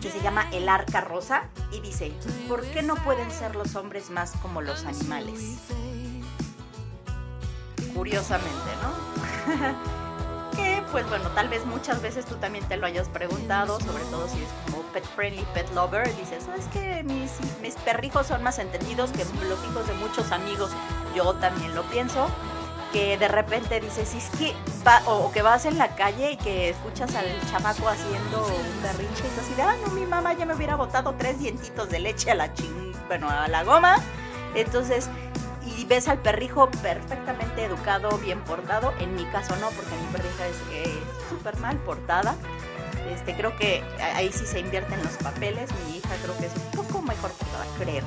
que 0.00 0.10
se 0.10 0.20
llama 0.20 0.48
El 0.52 0.68
Arca 0.68 1.00
Rosa 1.00 1.44
y 1.72 1.80
dice, 1.80 2.12
¿por 2.48 2.62
qué 2.62 2.82
no 2.82 2.96
pueden 2.96 3.30
ser 3.30 3.54
los 3.54 3.76
hombres 3.76 4.10
más 4.10 4.32
como 4.42 4.60
los 4.60 4.84
animales? 4.84 5.58
Curiosamente, 7.94 8.70
¿no? 8.82 9.92
que 10.52 10.82
pues 10.92 11.08
bueno, 11.08 11.28
tal 11.30 11.48
vez 11.48 11.64
muchas 11.66 12.00
veces 12.02 12.24
tú 12.24 12.36
también 12.36 12.64
te 12.66 12.76
lo 12.76 12.86
hayas 12.86 13.08
preguntado, 13.08 13.80
sobre 13.80 14.04
todo 14.04 14.28
si 14.28 14.42
es 14.42 14.48
como 14.66 14.82
pet 14.92 15.04
friendly, 15.04 15.44
pet 15.54 15.72
lover, 15.74 16.14
dices, 16.16 16.44
¿sabes 16.44 16.66
que 16.66 17.02
mis, 17.02 17.32
mis 17.60 17.74
perrijos 17.76 18.26
son 18.26 18.42
más 18.42 18.58
entendidos 18.58 19.10
que 19.10 19.24
los 19.24 19.64
hijos 19.64 19.86
de 19.86 19.94
muchos 19.94 20.30
amigos? 20.32 20.70
Yo 21.14 21.34
también 21.34 21.74
lo 21.74 21.82
pienso 21.84 22.28
que 22.92 23.16
de 23.16 23.26
repente 23.26 23.80
dices, 23.80 24.14
es 24.14 24.28
que 24.38 24.54
va, 24.86 25.02
o, 25.06 25.32
que 25.32 25.40
vas 25.40 25.64
en 25.64 25.78
la 25.78 25.96
calle 25.96 26.32
y 26.32 26.36
que 26.36 26.68
escuchas 26.68 27.14
al 27.16 27.26
chamaco 27.50 27.88
haciendo 27.88 28.46
un 28.46 28.82
berrinche 28.82 29.24
y 29.24 29.40
así 29.40 29.54
de, 29.54 29.62
ah, 29.62 29.76
no, 29.84 29.92
mi 29.92 30.04
mamá 30.04 30.34
ya 30.34 30.44
me 30.44 30.54
hubiera 30.54 30.76
botado 30.76 31.14
tres 31.16 31.38
dientitos 31.38 31.88
de 31.88 32.00
leche 32.00 32.30
a 32.30 32.34
la 32.34 32.52
ching, 32.52 32.92
bueno, 33.08 33.30
a 33.30 33.48
la 33.48 33.64
goma. 33.64 33.96
Entonces, 34.54 35.08
y 35.66 35.84
ves 35.84 36.08
al 36.08 36.18
perrijo 36.18 36.70
perfectamente 36.82 37.64
educado, 37.64 38.18
bien 38.18 38.40
portado. 38.40 38.92
En 38.98 39.14
mi 39.14 39.24
caso 39.26 39.56
no, 39.56 39.70
porque 39.70 39.94
mi 39.96 40.06
perrija 40.12 40.46
es 40.46 40.56
súper 41.28 41.56
mal 41.58 41.76
portada. 41.78 42.36
Este, 43.10 43.34
creo 43.34 43.56
que 43.56 43.82
ahí 44.14 44.32
sí 44.32 44.46
se 44.46 44.60
invierten 44.60 45.02
los 45.02 45.14
papeles. 45.14 45.70
Mi 45.86 45.98
hija 45.98 46.10
creo 46.22 46.36
que 46.38 46.46
es 46.46 46.52
un 46.54 46.82
poco 46.82 47.02
mejor 47.02 47.30
portada, 47.32 47.64
creo 47.78 48.04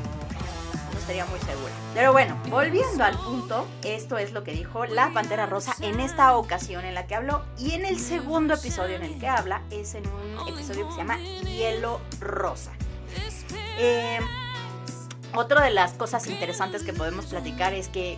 estaría 1.05 1.25
muy 1.27 1.39
segura. 1.41 1.71
Pero 1.93 2.11
bueno, 2.13 2.35
volviendo 2.49 3.03
al 3.03 3.15
punto, 3.15 3.67
esto 3.83 4.17
es 4.17 4.33
lo 4.33 4.43
que 4.43 4.53
dijo 4.53 4.85
la 4.87 5.11
Pantera 5.13 5.45
Rosa 5.45 5.75
en 5.81 5.99
esta 5.99 6.35
ocasión 6.35 6.83
en 6.83 6.95
la 6.95 7.05
que 7.05 7.13
habló. 7.13 7.43
Y 7.59 7.73
en 7.73 7.85
el 7.85 7.99
segundo 7.99 8.55
episodio 8.55 8.95
en 8.95 9.03
el 9.03 9.19
que 9.19 9.27
habla 9.27 9.61
es 9.69 9.93
en 9.93 10.03
un 10.07 10.47
episodio 10.47 10.87
que 10.87 10.93
se 10.93 10.97
llama 10.97 11.19
Hielo 11.19 12.01
Rosa. 12.19 12.71
Eh, 13.77 14.19
otra 15.35 15.63
de 15.63 15.71
las 15.71 15.93
cosas 15.93 16.27
interesantes 16.27 16.83
que 16.83 16.93
podemos 16.93 17.25
platicar 17.27 17.73
es 17.73 17.87
que, 17.87 18.17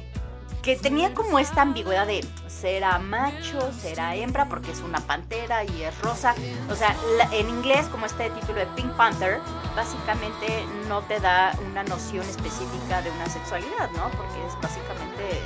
que 0.62 0.76
tenía 0.76 1.14
como 1.14 1.40
esta 1.40 1.62
ambigüedad 1.62 2.08
de 2.08 2.26
será 2.48 2.98
macho, 3.00 3.72
será 3.74 4.16
hembra, 4.16 4.50
porque 4.50 4.72
es 4.72 4.80
una 4.80 5.00
pantera 5.00 5.64
y 5.64 5.84
es 5.84 5.98
rosa. 6.02 6.36
O 6.70 6.76
sea, 6.76 6.96
en 7.32 7.50
inglés, 7.50 7.86
como 7.88 8.06
este 8.06 8.30
título 8.32 8.60
de 8.60 8.66
Pink 8.68 8.92
Panther, 8.94 9.40
básicamente 9.76 10.66
no 10.88 11.02
te 11.02 11.20
da 11.20 11.54
una 11.70 11.84
noción 11.84 12.28
específica 12.28 13.02
de 13.02 13.12
una 13.12 13.28
sexualidad, 13.28 13.90
¿no? 13.92 14.10
Porque 14.12 14.46
es 14.48 14.54
básicamente 14.62 15.42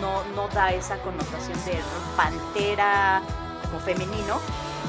no, 0.00 0.24
no 0.34 0.48
da 0.48 0.72
esa 0.72 0.96
connotación 0.98 1.58
de 1.64 1.78
pantera 2.16 3.22
como 3.64 3.80
femenino. 3.80 4.40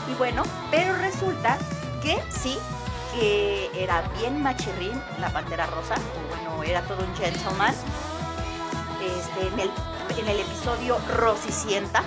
Y 0.10 0.16
bueno, 0.16 0.44
pero 0.72 0.96
resulta 0.96 1.58
que 2.01 2.22
sí, 2.30 2.58
que 3.13 3.72
era 3.75 4.01
bien 4.20 4.42
machirrín 4.42 5.01
la 5.20 5.30
pantera 5.30 5.66
rosa, 5.68 5.96
o 5.96 6.36
bueno, 6.36 6.63
era 6.63 6.82
todo 6.84 7.04
un 7.04 7.16
gentleman. 7.16 7.74
Este, 9.01 9.48
en 9.48 9.60
el 9.60 9.72
en 10.18 10.28
el 10.28 10.39
episodio 10.42 10.98
Rosicienta 11.16 12.04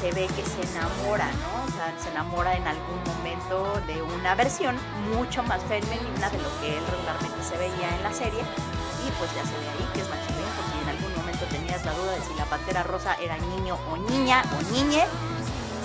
se 0.00 0.10
ve 0.12 0.26
que 0.26 0.42
se 0.44 0.62
enamora, 0.76 1.26
¿no? 1.26 1.64
O 1.64 1.76
sea, 1.76 1.94
se 2.02 2.10
enamora 2.10 2.56
en 2.56 2.66
algún 2.66 2.98
momento 3.06 3.80
de 3.86 4.02
una 4.02 4.34
versión 4.34 4.76
mucho 5.14 5.42
más 5.44 5.62
femenina 5.62 6.28
de 6.30 6.38
lo 6.38 6.48
que 6.60 6.76
él 6.76 6.84
regularmente 6.90 7.44
se 7.44 7.56
veía 7.56 7.94
en 7.94 8.02
la 8.02 8.12
serie. 8.12 8.40
Y 8.40 9.10
pues 9.18 9.30
ya 9.34 9.44
se 9.44 9.52
ve 9.52 9.68
ahí 9.68 9.88
que 9.94 10.00
es 10.00 10.08
machilén, 10.08 10.50
porque 10.56 10.82
en 10.82 10.88
algún 10.88 11.14
momento 11.16 11.44
tenías 11.46 11.84
la 11.84 11.92
duda 11.92 12.12
de 12.12 12.20
si 12.22 12.34
la 12.34 12.46
pantera 12.46 12.82
rosa 12.82 13.14
era 13.20 13.36
niño 13.36 13.78
o 13.92 13.96
niña 13.96 14.42
o 14.58 14.72
niñe. 14.72 15.04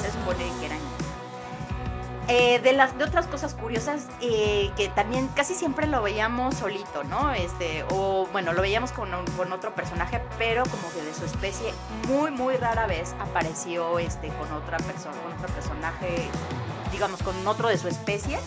Se 0.01 0.11
supone 0.11 0.51
que 0.59 0.65
era 0.65 0.75
niña. 0.75 0.86
Eh, 2.29 2.59
de 2.59 2.73
las 2.73 2.97
de 2.97 3.05
otras 3.05 3.25
cosas 3.25 3.53
curiosas 3.53 4.07
eh, 4.19 4.69
que 4.75 4.89
también 4.89 5.29
casi 5.29 5.53
siempre 5.55 5.87
lo 5.87 6.01
veíamos 6.01 6.55
solito, 6.55 7.05
¿no? 7.05 7.31
Este, 7.31 7.85
o 7.89 8.27
bueno, 8.33 8.51
lo 8.51 8.61
veíamos 8.61 8.91
con, 8.91 9.09
con, 9.37 9.53
otro 9.53 9.73
personaje, 9.73 10.21
pero 10.37 10.63
como 10.63 10.91
que 10.91 11.01
de 11.03 11.13
su 11.13 11.23
especie, 11.23 11.73
muy, 12.09 12.31
muy 12.31 12.57
rara 12.57 12.85
vez 12.85 13.15
apareció 13.21 13.97
este, 13.97 14.27
con 14.27 14.51
otra 14.51 14.77
persona, 14.79 15.15
con 15.21 15.31
otro 15.31 15.47
personaje, 15.55 16.29
digamos, 16.91 17.23
con 17.23 17.47
otro 17.47 17.69
de 17.69 17.77
su 17.77 17.87
especie. 17.87 18.37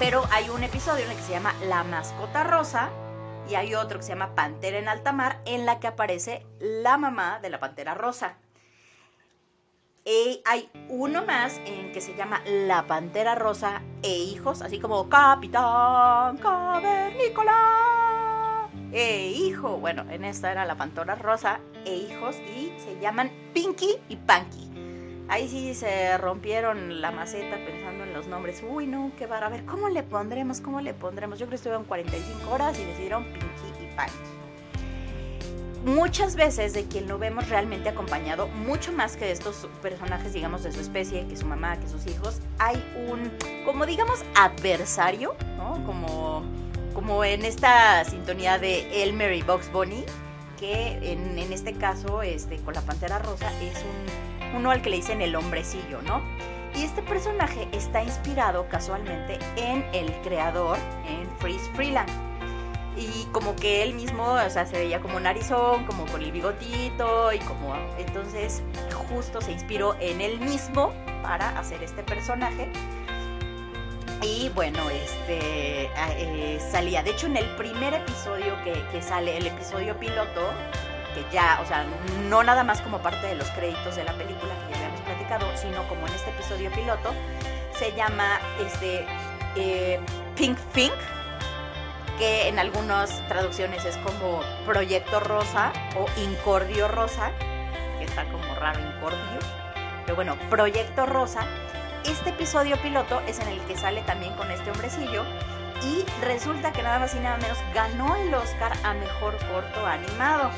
Pero 0.00 0.26
hay 0.32 0.48
un 0.50 0.64
episodio 0.64 1.04
en 1.04 1.12
el 1.12 1.16
que 1.16 1.22
se 1.22 1.32
llama 1.32 1.54
La 1.68 1.84
mascota 1.84 2.42
rosa, 2.42 2.90
y 3.48 3.54
hay 3.54 3.76
otro 3.76 3.98
que 3.98 4.04
se 4.04 4.08
llama 4.08 4.34
Pantera 4.34 4.78
en 4.78 4.88
alta 4.88 5.12
mar, 5.12 5.40
en 5.44 5.66
la 5.66 5.78
que 5.78 5.86
aparece 5.86 6.44
la 6.58 6.96
mamá 6.96 7.38
de 7.40 7.50
la 7.50 7.60
pantera 7.60 7.94
rosa. 7.94 8.38
Hay 10.06 10.68
uno 10.90 11.24
más 11.24 11.62
en 11.64 11.90
que 11.92 12.02
se 12.02 12.14
llama 12.14 12.42
La 12.44 12.86
Pantera 12.86 13.34
Rosa 13.34 13.80
e 14.02 14.14
Hijos, 14.14 14.60
así 14.60 14.78
como 14.78 15.08
Capitán 15.08 16.36
Cavernícola 16.36 18.68
e 18.92 19.30
Hijo. 19.30 19.78
Bueno, 19.78 20.04
en 20.10 20.26
esta 20.26 20.52
era 20.52 20.66
La 20.66 20.76
Pantera 20.76 21.14
Rosa 21.14 21.60
e 21.86 21.94
Hijos 21.94 22.36
y 22.54 22.70
se 22.78 23.00
llaman 23.00 23.32
Pinky 23.54 23.96
y 24.10 24.16
Panky. 24.16 24.70
Ahí 25.28 25.48
sí 25.48 25.74
se 25.74 26.18
rompieron 26.18 27.00
la 27.00 27.10
maceta 27.10 27.56
pensando 27.64 28.04
en 28.04 28.12
los 28.12 28.26
nombres. 28.26 28.62
Uy, 28.62 28.86
no, 28.86 29.10
qué 29.16 29.26
va 29.26 29.38
A 29.38 29.48
ver, 29.48 29.64
¿cómo 29.64 29.88
le 29.88 30.02
pondremos? 30.02 30.60
¿Cómo 30.60 30.82
le 30.82 30.92
pondremos? 30.92 31.38
Yo 31.38 31.46
creo 31.46 31.52
que 31.52 31.56
estuvieron 31.56 31.84
45 31.84 32.50
horas 32.50 32.78
y 32.78 32.84
decidieron 32.84 33.24
Pinky 33.24 33.72
y 33.82 33.86
Panky 33.96 34.33
muchas 35.84 36.34
veces 36.34 36.72
de 36.72 36.84
quien 36.84 37.06
lo 37.08 37.18
vemos 37.18 37.48
realmente 37.48 37.88
acompañado, 37.88 38.48
mucho 38.48 38.92
más 38.92 39.16
que 39.16 39.26
de 39.26 39.32
estos 39.32 39.68
personajes, 39.82 40.32
digamos, 40.32 40.62
de 40.62 40.72
su 40.72 40.80
especie, 40.80 41.26
que 41.26 41.36
su 41.36 41.46
mamá, 41.46 41.78
que 41.78 41.88
sus 41.88 42.06
hijos, 42.06 42.40
hay 42.58 42.82
un, 43.08 43.30
como 43.64 43.86
digamos, 43.86 44.24
adversario, 44.34 45.34
¿no? 45.56 45.84
Como, 45.84 46.42
como 46.94 47.24
en 47.24 47.44
esta 47.44 48.04
sintonía 48.04 48.58
de 48.58 49.02
Elmer 49.02 49.32
y 49.34 49.42
Box 49.42 49.70
Bunny, 49.70 50.04
que 50.58 51.12
en, 51.12 51.38
en, 51.38 51.52
este 51.52 51.74
caso, 51.74 52.22
este, 52.22 52.56
con 52.58 52.74
la 52.74 52.80
Pantera 52.80 53.18
Rosa, 53.18 53.50
es 53.62 53.76
un, 53.76 54.58
uno 54.58 54.70
al 54.70 54.80
que 54.80 54.90
le 54.90 54.96
dicen 54.96 55.20
el 55.20 55.36
hombrecillo, 55.36 56.00
¿no? 56.02 56.22
Y 56.74 56.82
este 56.82 57.02
personaje 57.02 57.68
está 57.72 58.02
inspirado 58.02 58.68
casualmente 58.68 59.38
en 59.56 59.84
el 59.92 60.10
creador, 60.22 60.76
en 61.06 61.28
Freeze 61.38 61.70
Freeland 61.74 62.23
y 62.96 63.26
como 63.32 63.56
que 63.56 63.82
él 63.82 63.94
mismo, 63.94 64.34
o 64.34 64.50
sea, 64.50 64.66
se 64.66 64.78
veía 64.78 65.00
como 65.00 65.18
narizón, 65.18 65.84
como 65.86 66.06
con 66.06 66.22
el 66.22 66.30
bigotito 66.30 67.32
y 67.32 67.38
como 67.40 67.74
entonces 67.98 68.62
justo 69.08 69.40
se 69.40 69.52
inspiró 69.52 69.96
en 70.00 70.20
él 70.20 70.38
mismo 70.40 70.92
para 71.22 71.58
hacer 71.58 71.82
este 71.82 72.02
personaje. 72.02 72.70
Y 74.22 74.48
bueno, 74.54 74.88
este 74.90 75.90
eh, 76.18 76.58
salía, 76.70 77.02
de 77.02 77.10
hecho 77.10 77.26
en 77.26 77.36
el 77.36 77.46
primer 77.56 77.94
episodio 77.94 78.54
que, 78.62 79.02
sale, 79.02 79.36
el 79.36 79.46
episodio 79.46 79.98
piloto, 79.98 80.50
que 81.14 81.24
ya, 81.32 81.60
o 81.62 81.66
sea, 81.66 81.84
no 82.28 82.42
nada 82.42 82.64
más 82.64 82.80
como 82.80 82.98
parte 82.98 83.26
de 83.26 83.34
los 83.34 83.48
créditos 83.50 83.96
de 83.96 84.04
la 84.04 84.12
película 84.12 84.54
que 84.66 84.72
ya 84.72 84.78
habíamos 84.78 85.00
platicado, 85.00 85.46
sino 85.56 85.86
como 85.88 86.06
en 86.06 86.14
este 86.14 86.30
episodio 86.30 86.70
piloto, 86.70 87.12
se 87.76 87.92
llama 87.92 88.40
este 88.60 89.04
eh, 89.56 90.00
Pink 90.36 90.58
Pink 90.72 90.94
que 92.18 92.48
en 92.48 92.58
algunas 92.58 93.26
traducciones 93.28 93.84
es 93.84 93.96
como 93.98 94.40
Proyecto 94.66 95.20
Rosa 95.20 95.72
o 95.98 96.06
Incordio 96.20 96.88
Rosa, 96.88 97.32
que 97.98 98.04
está 98.04 98.24
como 98.24 98.54
raro 98.56 98.80
Incordio, 98.80 99.38
pero 100.04 100.16
bueno, 100.16 100.36
Proyecto 100.50 101.06
Rosa. 101.06 101.46
Este 102.04 102.30
episodio 102.30 102.76
piloto 102.82 103.20
es 103.26 103.38
en 103.40 103.48
el 103.48 103.60
que 103.62 103.76
sale 103.76 104.02
también 104.02 104.34
con 104.34 104.50
este 104.50 104.70
hombrecillo 104.70 105.24
y 105.82 106.04
resulta 106.22 106.72
que 106.72 106.82
nada 106.82 106.98
más 106.98 107.14
y 107.14 107.20
nada 107.20 107.38
menos 107.38 107.58
ganó 107.72 108.14
el 108.16 108.32
Oscar 108.34 108.72
a 108.84 108.94
Mejor 108.94 109.36
Corto 109.50 109.86
Animado. 109.86 110.50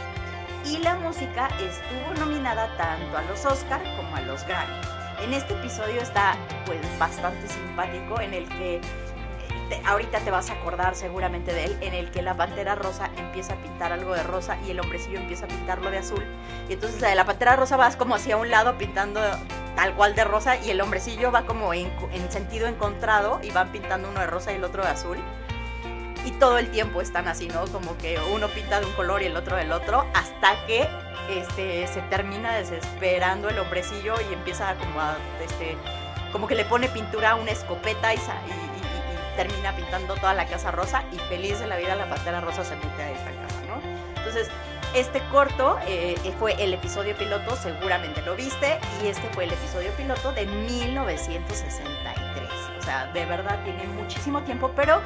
Y 0.64 0.78
la 0.78 0.96
música 0.96 1.48
estuvo 1.60 2.14
nominada 2.18 2.76
tanto 2.76 3.16
a 3.16 3.22
los 3.22 3.44
Oscar 3.44 3.80
como 3.96 4.16
a 4.16 4.20
los 4.22 4.44
Grammy. 4.46 4.74
En 5.22 5.32
este 5.32 5.54
episodio 5.54 6.00
está 6.00 6.36
pues 6.66 6.80
bastante 6.98 7.48
simpático 7.48 8.20
en 8.20 8.34
el 8.34 8.48
que 8.48 8.80
ahorita 9.84 10.20
te 10.20 10.30
vas 10.30 10.50
a 10.50 10.54
acordar 10.54 10.94
seguramente 10.94 11.52
de 11.52 11.64
él, 11.64 11.76
en 11.80 11.94
el 11.94 12.10
que 12.10 12.22
la 12.22 12.36
pantera 12.36 12.74
rosa 12.74 13.10
empieza 13.16 13.54
a 13.54 13.56
pintar 13.56 13.92
algo 13.92 14.14
de 14.14 14.22
rosa 14.22 14.56
y 14.66 14.70
el 14.70 14.80
hombrecillo 14.80 15.18
empieza 15.18 15.46
a 15.46 15.48
pintarlo 15.48 15.90
de 15.90 15.98
azul. 15.98 16.24
Y 16.68 16.74
entonces 16.74 17.00
de 17.00 17.14
la 17.14 17.24
pantera 17.24 17.56
rosa 17.56 17.76
vas 17.76 17.96
como 17.96 18.14
hacia 18.14 18.36
un 18.36 18.50
lado 18.50 18.78
pintando 18.78 19.20
tal 19.74 19.94
cual 19.94 20.14
de 20.14 20.24
rosa 20.24 20.56
y 20.56 20.70
el 20.70 20.80
hombrecillo 20.80 21.30
va 21.30 21.42
como 21.42 21.74
en, 21.74 21.90
sentido 22.30 22.66
encontrado 22.66 23.40
y 23.42 23.50
van 23.50 23.70
pintando 23.70 24.08
uno 24.08 24.20
de 24.20 24.26
rosa 24.26 24.52
y 24.52 24.56
el 24.56 24.64
otro 24.64 24.82
de 24.82 24.88
azul. 24.88 25.18
Y 26.24 26.32
todo 26.32 26.58
el 26.58 26.70
tiempo 26.70 27.00
están 27.00 27.28
así, 27.28 27.46
¿no? 27.46 27.66
Como 27.66 27.96
que 27.98 28.18
uno 28.34 28.48
pinta 28.48 28.80
de 28.80 28.86
un 28.86 28.92
color 28.92 29.22
y 29.22 29.26
el 29.26 29.36
otro 29.36 29.56
del 29.56 29.70
otro, 29.70 30.04
hasta 30.12 30.66
que 30.66 30.88
este, 31.30 31.86
se 31.86 32.00
termina 32.02 32.56
desesperando 32.56 33.48
el 33.48 33.58
hombrecillo 33.58 34.14
y 34.28 34.34
empieza 34.34 34.74
como 34.74 35.00
a, 35.00 35.16
este, 35.44 35.76
como 36.32 36.48
que 36.48 36.56
le 36.56 36.64
pone 36.64 36.88
pintura 36.88 37.32
a 37.32 37.34
una 37.36 37.52
escopeta 37.52 38.12
y 38.12 38.18
termina 39.36 39.76
pintando 39.76 40.14
toda 40.14 40.34
la 40.34 40.46
casa 40.46 40.70
rosa 40.70 41.04
y 41.12 41.18
feliz 41.28 41.60
de 41.60 41.66
la 41.66 41.76
vida 41.76 41.94
la 41.94 42.08
pantera 42.08 42.40
rosa 42.40 42.64
se 42.64 42.74
mete 42.76 43.02
a 43.02 43.10
esta 43.10 43.30
casa, 43.30 43.60
¿no? 43.68 43.80
Entonces, 44.16 44.48
este 44.94 45.20
corto 45.30 45.78
eh, 45.86 46.16
fue 46.38 46.54
el 46.62 46.72
episodio 46.72 47.14
piloto, 47.16 47.54
seguramente 47.54 48.22
lo 48.22 48.34
viste, 48.34 48.78
y 49.02 49.08
este 49.08 49.28
fue 49.30 49.44
el 49.44 49.52
episodio 49.52 49.90
piloto 49.92 50.32
de 50.32 50.46
1963. 50.46 52.48
O 52.78 52.82
sea, 52.82 53.06
de 53.12 53.26
verdad 53.26 53.62
tiene 53.64 53.84
muchísimo 53.88 54.42
tiempo, 54.42 54.72
pero 54.74 55.02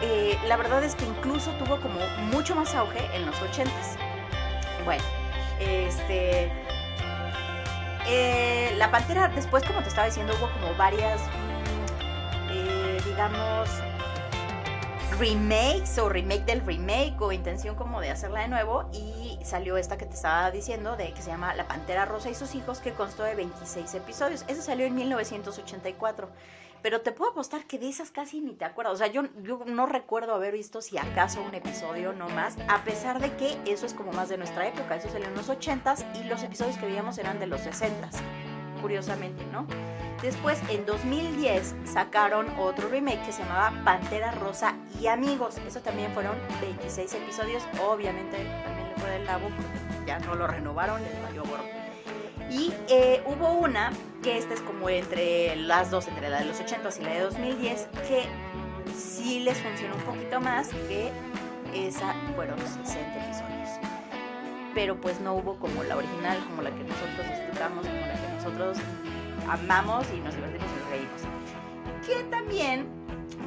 eh, 0.00 0.38
la 0.46 0.56
verdad 0.56 0.82
es 0.82 0.94
que 0.94 1.04
incluso 1.04 1.50
tuvo 1.52 1.78
como 1.80 2.00
mucho 2.32 2.54
más 2.54 2.74
auge 2.74 3.04
en 3.14 3.26
los 3.26 3.36
80s. 3.36 3.98
Bueno, 4.84 5.04
este... 5.60 6.50
eh, 8.06 8.72
la 8.76 8.90
Pantera, 8.90 9.28
después, 9.28 9.62
como 9.64 9.82
te 9.82 9.90
estaba 9.90 10.06
diciendo, 10.06 10.34
hubo 10.40 10.50
como 10.52 10.74
varias, 10.76 11.20
digamos, 13.12 13.68
remakes 15.18 15.98
o 15.98 16.08
remake 16.08 16.46
del 16.46 16.64
remake 16.64 17.20
o 17.20 17.30
intención 17.30 17.76
como 17.76 18.00
de 18.00 18.10
hacerla 18.10 18.40
de 18.40 18.48
nuevo 18.48 18.88
y 18.90 19.38
salió 19.44 19.76
esta 19.76 19.98
que 19.98 20.06
te 20.06 20.14
estaba 20.14 20.50
diciendo 20.50 20.96
de 20.96 21.12
que 21.12 21.20
se 21.20 21.30
llama 21.30 21.54
La 21.54 21.68
Pantera 21.68 22.06
Rosa 22.06 22.30
y 22.30 22.34
sus 22.34 22.54
hijos 22.54 22.78
que 22.78 22.92
constó 22.92 23.24
de 23.24 23.34
26 23.34 23.92
episodios. 23.94 24.46
Esa 24.48 24.62
salió 24.62 24.86
en 24.86 24.94
1984. 24.94 26.30
Pero 26.80 27.02
te 27.02 27.12
puedo 27.12 27.30
apostar 27.30 27.64
que 27.64 27.78
de 27.78 27.88
esas 27.88 28.10
casi 28.10 28.40
ni 28.40 28.54
te 28.54 28.64
acuerdas. 28.64 28.94
O 28.94 28.96
sea, 28.96 29.06
yo, 29.06 29.22
yo 29.42 29.62
no 29.66 29.86
recuerdo 29.86 30.34
haber 30.34 30.52
visto 30.54 30.80
si 30.80 30.98
acaso 30.98 31.40
un 31.40 31.54
episodio 31.54 32.12
no 32.12 32.28
más, 32.30 32.56
a 32.66 32.82
pesar 32.82 33.20
de 33.20 33.30
que 33.36 33.56
eso 33.70 33.86
es 33.86 33.94
como 33.94 34.12
más 34.12 34.30
de 34.30 34.36
nuestra 34.36 34.66
época. 34.66 34.96
Eso 34.96 35.08
salió 35.08 35.28
en 35.28 35.36
los 35.36 35.48
80s 35.48 36.04
y 36.20 36.24
los 36.24 36.42
episodios 36.42 36.76
que 36.78 36.86
veíamos 36.86 37.18
eran 37.18 37.38
de 37.38 37.46
los 37.46 37.60
60s, 37.60 38.20
curiosamente, 38.82 39.44
¿no? 39.52 39.66
Después, 40.20 40.60
en 40.68 40.84
2010, 40.86 41.74
sacaron 41.84 42.46
otro 42.58 42.88
remake 42.88 43.24
que 43.24 43.32
se 43.32 43.42
llamaba 43.42 43.72
Pantera 43.84 44.30
Rosa 44.32 44.74
y 45.00 45.08
Amigos. 45.08 45.56
Eso 45.66 45.80
también 45.80 46.12
fueron 46.12 46.36
26 46.60 47.14
episodios. 47.14 47.62
Obviamente, 47.84 48.36
también 48.64 48.88
le 48.88 48.94
fue 49.00 49.10
del 49.10 49.24
labo 49.24 49.48
porque 49.48 50.06
ya 50.06 50.18
no 50.20 50.34
lo 50.34 50.46
renovaron, 50.46 51.02
les 51.02 51.22
valió 51.22 51.42
gorro. 51.44 51.64
Y 52.50 52.72
eh, 52.88 53.22
hubo 53.26 53.52
una, 53.52 53.92
que 54.22 54.36
esta 54.36 54.54
es 54.54 54.60
como 54.60 54.90
entre 54.90 55.56
las 55.56 55.90
dos, 55.90 56.06
entre 56.06 56.28
la 56.28 56.40
de 56.40 56.44
los 56.44 56.60
80 56.60 56.88
y 57.00 57.02
la 57.02 57.10
de 57.14 57.20
2010, 57.20 57.88
que 58.06 58.26
sí 58.94 59.40
les 59.40 59.58
funcionó 59.58 59.96
un 59.96 60.02
poquito 60.02 60.40
más, 60.40 60.68
que 60.68 61.10
esa 61.74 62.14
fueron 62.36 62.58
60 62.84 63.24
episodios. 63.24 63.31
Pero 64.74 65.00
pues 65.00 65.20
no 65.20 65.34
hubo 65.34 65.56
como 65.56 65.82
la 65.82 65.96
original, 65.96 66.38
como 66.48 66.62
la 66.62 66.70
que 66.70 66.82
nosotros 66.84 67.26
disfrutamos, 67.28 67.86
como 67.86 68.00
la 68.00 68.14
que 68.14 68.28
nosotros 68.36 68.78
amamos 69.48 70.06
y 70.14 70.20
nos 70.20 70.34
divertimos 70.34 70.70
y 70.70 70.80
nos 70.80 70.90
reímos. 70.90 71.22
Que 72.06 72.24
también 72.30 72.86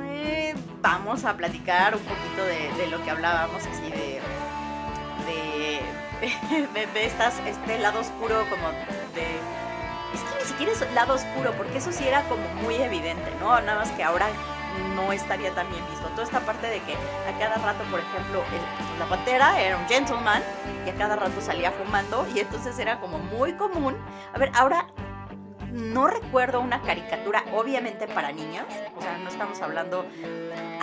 eh, 0.01 0.55
vamos 0.81 1.25
a 1.25 1.35
platicar 1.35 1.95
un 1.95 2.01
poquito 2.01 2.45
de, 2.45 2.87
lo 2.87 3.03
que 3.03 3.09
hablábamos 3.09 3.65
así 3.65 3.91
de 3.91 4.21
de, 5.25 5.81
de, 6.73 6.87
de 6.87 7.05
estas, 7.05 7.39
este 7.45 7.79
lado 7.79 7.99
oscuro 7.99 8.45
como 8.49 8.69
de... 9.15 9.39
Es 10.13 10.21
que 10.21 10.39
ni 10.39 10.45
siquiera 10.45 10.71
es 10.71 10.93
lado 10.93 11.15
oscuro, 11.15 11.51
porque 11.57 11.79
eso 11.79 11.91
sí 11.91 12.07
era 12.07 12.21
como 12.29 12.47
muy 12.61 12.75
evidente, 12.75 13.31
¿no? 13.39 13.59
Nada 13.61 13.79
más 13.79 13.91
que 13.91 14.03
ahora 14.03 14.27
no 14.95 15.11
estaría 15.11 15.53
tan 15.53 15.69
bien 15.69 15.83
visto. 15.89 16.07
Toda 16.09 16.23
esta 16.23 16.39
parte 16.41 16.67
de 16.67 16.79
que 16.81 16.93
a 16.93 17.39
cada 17.39 17.55
rato, 17.55 17.83
por 17.91 17.99
ejemplo, 17.99 18.43
la 18.99 19.05
pantera 19.05 19.61
era 19.61 19.77
un 19.77 19.87
gentleman 19.87 20.41
y 20.85 20.89
a 20.89 20.95
cada 20.95 21.15
rato 21.15 21.41
salía 21.41 21.71
fumando 21.71 22.25
y 22.33 22.39
entonces 22.39 22.77
era 22.79 22.99
como 22.99 23.19
muy 23.19 23.53
común. 23.53 23.95
A 24.33 24.37
ver, 24.37 24.51
ahora 24.55 24.87
no 25.71 26.07
recuerdo 26.07 26.61
una 26.61 26.81
caricatura, 26.81 27.43
obviamente 27.53 28.07
para 28.07 28.31
niños, 28.31 28.65
o 28.97 29.01
sea, 29.01 29.17
no 29.17 29.27
estamos 29.27 29.61
hablando 29.61 30.05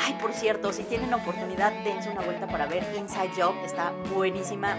Ay, 0.05 0.15
por 0.21 0.33
cierto, 0.33 0.73
si 0.73 0.83
tienen 0.85 1.13
oportunidad, 1.15 1.73
dense 1.85 2.11
una 2.11 2.23
vuelta 2.23 2.47
para 2.47 2.67
ver 2.67 2.85
Inside 2.97 3.31
Job. 3.37 3.55
Está 3.65 3.93
buenísima, 4.15 4.75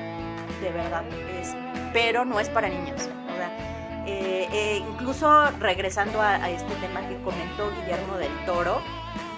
de 0.62 0.70
verdad. 0.72 1.04
Es, 1.40 1.56
pero 1.94 2.26
no 2.26 2.40
es 2.40 2.50
para 2.50 2.68
niños. 2.68 3.10
O 3.32 3.36
sea, 3.36 4.04
eh, 4.06 4.48
eh, 4.52 4.78
incluso 4.78 5.50
regresando 5.60 6.22
a 6.22 6.50
este 6.50 6.74
tema 6.76 7.08
que 7.08 7.22
comentó 7.22 7.72
Guillermo 7.72 8.18
del 8.18 8.46
Toro, 8.46 8.82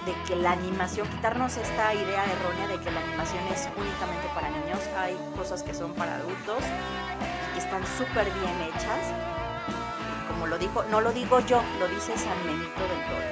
de 0.06 0.14
que 0.26 0.36
la 0.36 0.52
animación, 0.52 1.08
quitarnos 1.08 1.56
esta 1.56 1.92
idea 1.92 2.24
errónea 2.24 2.68
de 2.68 2.82
que 2.82 2.90
la 2.92 3.00
animación 3.00 3.44
es 3.52 3.68
únicamente 3.76 4.28
para 4.34 4.48
niños. 4.50 4.78
Hay 4.96 5.18
cosas 5.36 5.62
que 5.64 5.74
son 5.74 5.92
para 5.94 6.14
adultos 6.14 6.62
y 6.62 7.52
que 7.54 7.58
están 7.58 7.84
súper 7.98 8.24
bien 8.24 8.62
hechas. 8.62 9.12
Como 10.28 10.46
lo 10.46 10.58
dijo, 10.58 10.84
no 10.84 11.00
lo 11.00 11.12
digo 11.12 11.40
yo, 11.40 11.60
lo 11.80 11.88
dice 11.88 12.16
San 12.16 12.38
Benito 12.44 12.80
del 12.80 13.02
Toro. 13.08 13.26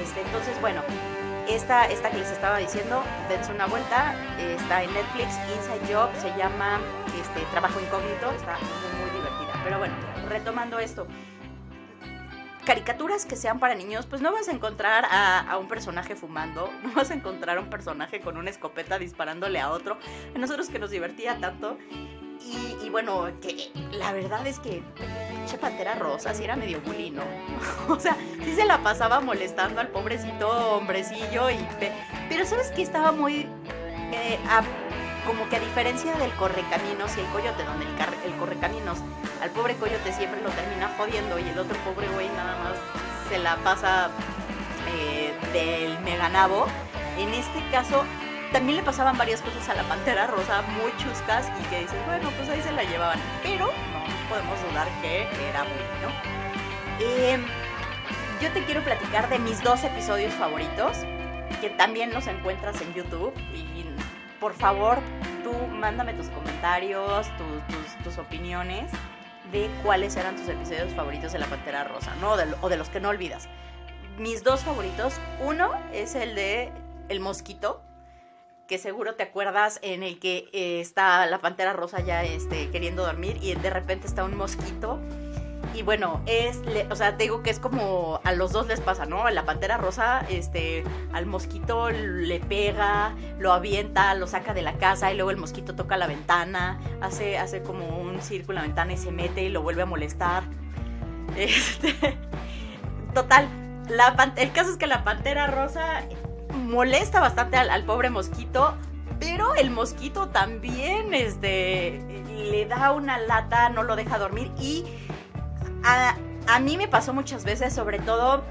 Este, 0.00 0.22
entonces, 0.22 0.58
bueno, 0.60 0.82
esta, 1.48 1.84
esta 1.84 2.10
que 2.10 2.18
les 2.18 2.30
estaba 2.30 2.56
diciendo, 2.58 3.02
dense 3.28 3.52
una 3.52 3.66
vuelta, 3.66 4.14
está 4.38 4.82
en 4.82 4.92
Netflix, 4.94 5.34
Inside 5.56 5.94
Job, 5.94 6.08
se 6.20 6.34
llama 6.38 6.80
este, 7.20 7.40
Trabajo 7.50 7.78
Incógnito, 7.80 8.30
está 8.30 8.56
muy 8.98 9.10
divertida. 9.10 9.60
Pero 9.62 9.78
bueno, 9.78 9.94
retomando 10.28 10.78
esto, 10.78 11.06
caricaturas 12.64 13.26
que 13.26 13.36
sean 13.36 13.58
para 13.58 13.74
niños, 13.74 14.06
pues 14.06 14.20
no 14.22 14.32
vas 14.32 14.48
a 14.48 14.52
encontrar 14.52 15.04
a, 15.10 15.56
un 15.58 15.68
personaje 15.68 16.16
fumando, 16.16 16.70
no 16.82 16.92
vas 16.94 17.10
a 17.10 17.14
encontrar 17.14 17.58
a 17.58 17.60
un 17.60 17.70
personaje 17.70 18.20
con 18.20 18.36
una 18.36 18.50
escopeta 18.50 18.98
disparándole 18.98 19.60
a 19.60 19.70
otro. 19.70 19.98
A 20.34 20.38
nosotros 20.38 20.68
que 20.68 20.78
nos 20.78 20.90
divertía 20.90 21.38
tanto. 21.38 21.78
Y, 22.84 22.90
bueno, 22.90 23.26
que 23.40 23.70
la 23.92 24.12
verdad 24.12 24.46
es 24.46 24.58
que 24.58 24.82
pinche 24.98 25.56
Pantera 25.56 25.94
Rosa 25.94 26.34
sí 26.34 26.44
era 26.44 26.56
medio 26.56 26.78
bully, 26.82 27.10
¿no? 27.10 27.22
o 27.88 27.98
sea, 27.98 28.16
sí 28.44 28.54
se 28.54 28.66
la 28.66 28.82
pasaba 28.82 29.20
molestando 29.20 29.80
al 29.80 29.88
pobrecito 29.88 30.50
hombrecillo 30.76 31.48
y... 31.50 31.56
pe- 31.80 31.92
Pero 32.28 32.44
¿sabes 32.44 32.70
que 32.72 32.82
Estaba 32.82 33.12
muy... 33.12 33.48
eh, 34.12 34.38
como 35.26 35.48
que 35.48 35.56
a 35.56 35.60
diferencia 35.60 36.14
del 36.14 36.32
correcaminos 36.32 37.16
y 37.16 37.20
el 37.20 37.26
coyote, 37.26 37.64
donde 37.64 37.86
el, 37.86 38.34
correcaminos 38.36 38.98
al 39.42 39.50
pobre 39.50 39.74
coyote 39.76 40.12
siempre 40.12 40.40
lo 40.42 40.50
termina 40.50 40.90
jodiendo 40.96 41.38
y 41.38 41.48
el 41.48 41.58
otro 41.58 41.76
pobre 41.78 42.08
güey 42.08 42.28
nada 42.30 42.56
más 42.62 42.76
se 43.28 43.38
la 43.38 43.56
pasa 43.56 44.10
eh, 44.88 45.32
del 45.52 45.98
meganabo. 46.00 46.66
En 47.18 47.32
este 47.32 47.62
caso 47.70 48.04
también 48.52 48.76
le 48.76 48.82
pasaban 48.82 49.16
varias 49.16 49.40
cosas 49.40 49.68
a 49.68 49.74
la 49.74 49.82
pantera 49.84 50.26
rosa 50.26 50.62
muy 50.62 50.92
chuscas 50.98 51.48
y 51.60 51.64
que 51.64 51.80
dices, 51.80 51.98
bueno, 52.06 52.30
pues 52.36 52.48
ahí 52.48 52.62
se 52.62 52.72
la 52.72 52.84
llevaban. 52.84 53.18
Pero 53.42 53.66
no 53.66 54.28
podemos 54.28 54.58
dudar 54.70 54.88
que 55.00 55.22
era 55.48 55.62
bullying, 55.62 56.00
¿no? 56.02 56.34
Eh, 57.00 57.38
yo 58.40 58.52
te 58.52 58.62
quiero 58.64 58.82
platicar 58.82 59.28
de 59.28 59.38
mis 59.38 59.62
dos 59.62 59.82
episodios 59.84 60.32
favoritos, 60.34 60.98
que 61.60 61.70
también 61.70 62.12
los 62.12 62.26
encuentras 62.26 62.80
en 62.80 62.92
YouTube. 62.94 63.32
Y 63.54 63.84
por 64.44 64.52
favor, 64.52 64.98
tú 65.42 65.52
mándame 65.68 66.12
tus 66.12 66.26
comentarios, 66.28 67.26
tu- 67.38 67.74
tus, 67.74 68.04
tus 68.04 68.18
opiniones 68.18 68.90
de 69.50 69.70
cuáles 69.82 70.16
eran 70.16 70.36
tus 70.36 70.46
episodios 70.46 70.92
favoritos 70.92 71.32
de 71.32 71.38
La 71.38 71.46
Pantera 71.46 71.84
Rosa, 71.84 72.14
¿no? 72.20 72.32
O 72.32 72.36
de, 72.36 72.54
o 72.60 72.68
de 72.68 72.76
los 72.76 72.90
que 72.90 73.00
no 73.00 73.08
olvidas. 73.08 73.48
Mis 74.18 74.44
dos 74.44 74.60
favoritos, 74.60 75.14
uno 75.40 75.70
es 75.94 76.14
el 76.14 76.34
de 76.34 76.70
El 77.08 77.20
Mosquito, 77.20 77.80
que 78.68 78.76
seguro 78.76 79.14
te 79.14 79.22
acuerdas 79.22 79.78
en 79.80 80.02
el 80.02 80.18
que 80.18 80.44
eh, 80.52 80.78
está 80.82 81.24
la 81.24 81.38
Pantera 81.38 81.72
Rosa 81.72 82.00
ya 82.00 82.22
este, 82.22 82.68
queriendo 82.70 83.02
dormir 83.06 83.38
y 83.40 83.54
de 83.54 83.70
repente 83.70 84.06
está 84.06 84.24
un 84.24 84.36
mosquito. 84.36 85.00
Y 85.74 85.82
bueno, 85.82 86.22
es, 86.26 86.60
o 86.88 86.94
sea, 86.94 87.16
te 87.16 87.24
digo 87.24 87.42
que 87.42 87.50
es 87.50 87.58
como 87.58 88.20
a 88.22 88.32
los 88.32 88.52
dos 88.52 88.68
les 88.68 88.80
pasa, 88.80 89.06
¿no? 89.06 89.26
A 89.26 89.32
la 89.32 89.44
Pantera 89.44 89.76
Rosa, 89.76 90.24
este, 90.30 90.84
al 91.12 91.26
mosquito 91.26 91.90
le 91.90 92.38
pega, 92.38 93.12
lo 93.40 93.52
avienta, 93.52 94.14
lo 94.14 94.28
saca 94.28 94.54
de 94.54 94.62
la 94.62 94.74
casa 94.74 95.12
y 95.12 95.16
luego 95.16 95.32
el 95.32 95.36
mosquito 95.36 95.74
toca 95.74 95.96
la 95.96 96.06
ventana, 96.06 96.78
hace, 97.00 97.38
hace 97.38 97.62
como 97.62 97.98
un 97.98 98.22
círculo 98.22 98.58
en 98.58 98.62
la 98.62 98.66
ventana 98.68 98.92
y 98.92 98.96
se 98.96 99.10
mete 99.10 99.42
y 99.42 99.48
lo 99.48 99.62
vuelve 99.62 99.82
a 99.82 99.86
molestar. 99.86 100.44
Este, 101.36 102.16
total, 103.12 103.48
la 103.88 104.32
el 104.36 104.52
caso 104.52 104.70
es 104.70 104.76
que 104.76 104.86
la 104.86 105.02
Pantera 105.02 105.48
Rosa 105.48 106.04
molesta 106.52 107.18
bastante 107.18 107.56
al, 107.56 107.70
al 107.70 107.84
pobre 107.84 108.10
mosquito, 108.10 108.76
pero 109.18 109.54
el 109.56 109.72
mosquito 109.72 110.28
también 110.28 111.12
este, 111.12 111.98
le 112.34 112.66
da 112.66 112.92
una 112.92 113.18
lata, 113.18 113.68
no 113.70 113.82
lo 113.82 113.96
deja 113.96 114.18
dormir 114.18 114.52
y 114.58 114.84
a, 115.84 116.16
a 116.46 116.58
mí 116.60 116.76
me 116.76 116.88
pasó 116.88 117.12
muchas 117.12 117.44
veces, 117.44 117.72
sobre 117.72 117.98
todo, 117.98 118.42